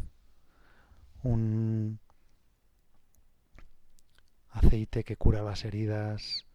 un 1.22 1.98
aceite 4.50 5.04
que 5.04 5.16
cura 5.16 5.42
las 5.42 5.64
heridas, 5.64 6.46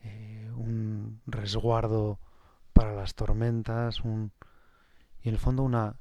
eh, 0.00 0.50
un 0.54 1.22
resguardo 1.26 2.20
para 2.72 2.94
las 2.94 3.14
tormentas, 3.14 4.00
un, 4.00 4.32
y 5.22 5.28
en 5.28 5.34
el 5.34 5.40
fondo 5.40 5.62
una 5.62 5.96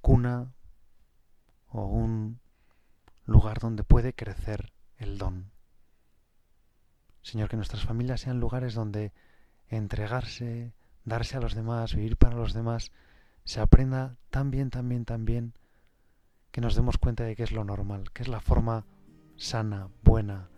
cuna 0.00 0.52
o 1.68 1.86
un 1.86 2.40
lugar 3.24 3.58
donde 3.58 3.84
puede 3.84 4.12
crecer 4.12 4.72
el 4.98 5.18
don. 5.18 5.50
Señor, 7.22 7.48
que 7.48 7.56
nuestras 7.56 7.84
familias 7.84 8.20
sean 8.20 8.38
lugares 8.38 8.74
donde 8.74 9.12
entregarse, 9.68 10.72
darse 11.04 11.36
a 11.36 11.40
los 11.40 11.54
demás, 11.54 11.94
vivir 11.94 12.16
para 12.16 12.36
los 12.36 12.52
demás, 12.52 12.92
se 13.44 13.60
aprenda 13.60 14.16
tan 14.30 14.50
bien, 14.50 14.70
tan 14.70 14.88
bien, 14.88 15.04
tan 15.04 15.24
bien, 15.24 15.54
que 16.50 16.60
nos 16.60 16.74
demos 16.74 16.98
cuenta 16.98 17.24
de 17.24 17.36
que 17.36 17.42
es 17.42 17.52
lo 17.52 17.64
normal, 17.64 18.10
que 18.12 18.22
es 18.22 18.28
la 18.28 18.40
forma 18.40 18.86
sana, 19.36 19.88
buena, 20.02 20.48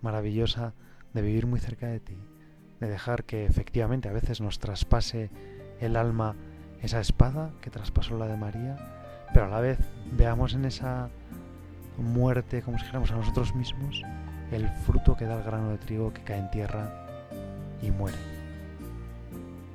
maravillosa 0.00 0.74
de 1.12 1.22
vivir 1.22 1.46
muy 1.46 1.60
cerca 1.60 1.86
de 1.88 2.00
ti, 2.00 2.16
de 2.80 2.88
dejar 2.88 3.24
que 3.24 3.44
efectivamente 3.44 4.08
a 4.08 4.12
veces 4.12 4.40
nos 4.40 4.58
traspase 4.58 5.30
el 5.80 5.96
alma 5.96 6.36
esa 6.82 7.00
espada 7.00 7.52
que 7.60 7.70
traspasó 7.70 8.16
la 8.16 8.26
de 8.26 8.36
María, 8.36 8.76
pero 9.34 9.46
a 9.46 9.48
la 9.48 9.60
vez 9.60 9.78
veamos 10.12 10.54
en 10.54 10.64
esa 10.64 11.10
muerte, 11.96 12.62
como 12.62 12.78
si 12.78 12.84
dijéramos 12.84 13.10
a 13.10 13.16
nosotros 13.16 13.54
mismos, 13.54 14.02
el 14.52 14.68
fruto 14.86 15.16
que 15.16 15.24
da 15.24 15.38
el 15.38 15.44
grano 15.44 15.70
de 15.70 15.78
trigo 15.78 16.12
que 16.12 16.22
cae 16.22 16.38
en 16.38 16.50
tierra 16.50 17.06
y 17.82 17.90
muere. 17.90 18.37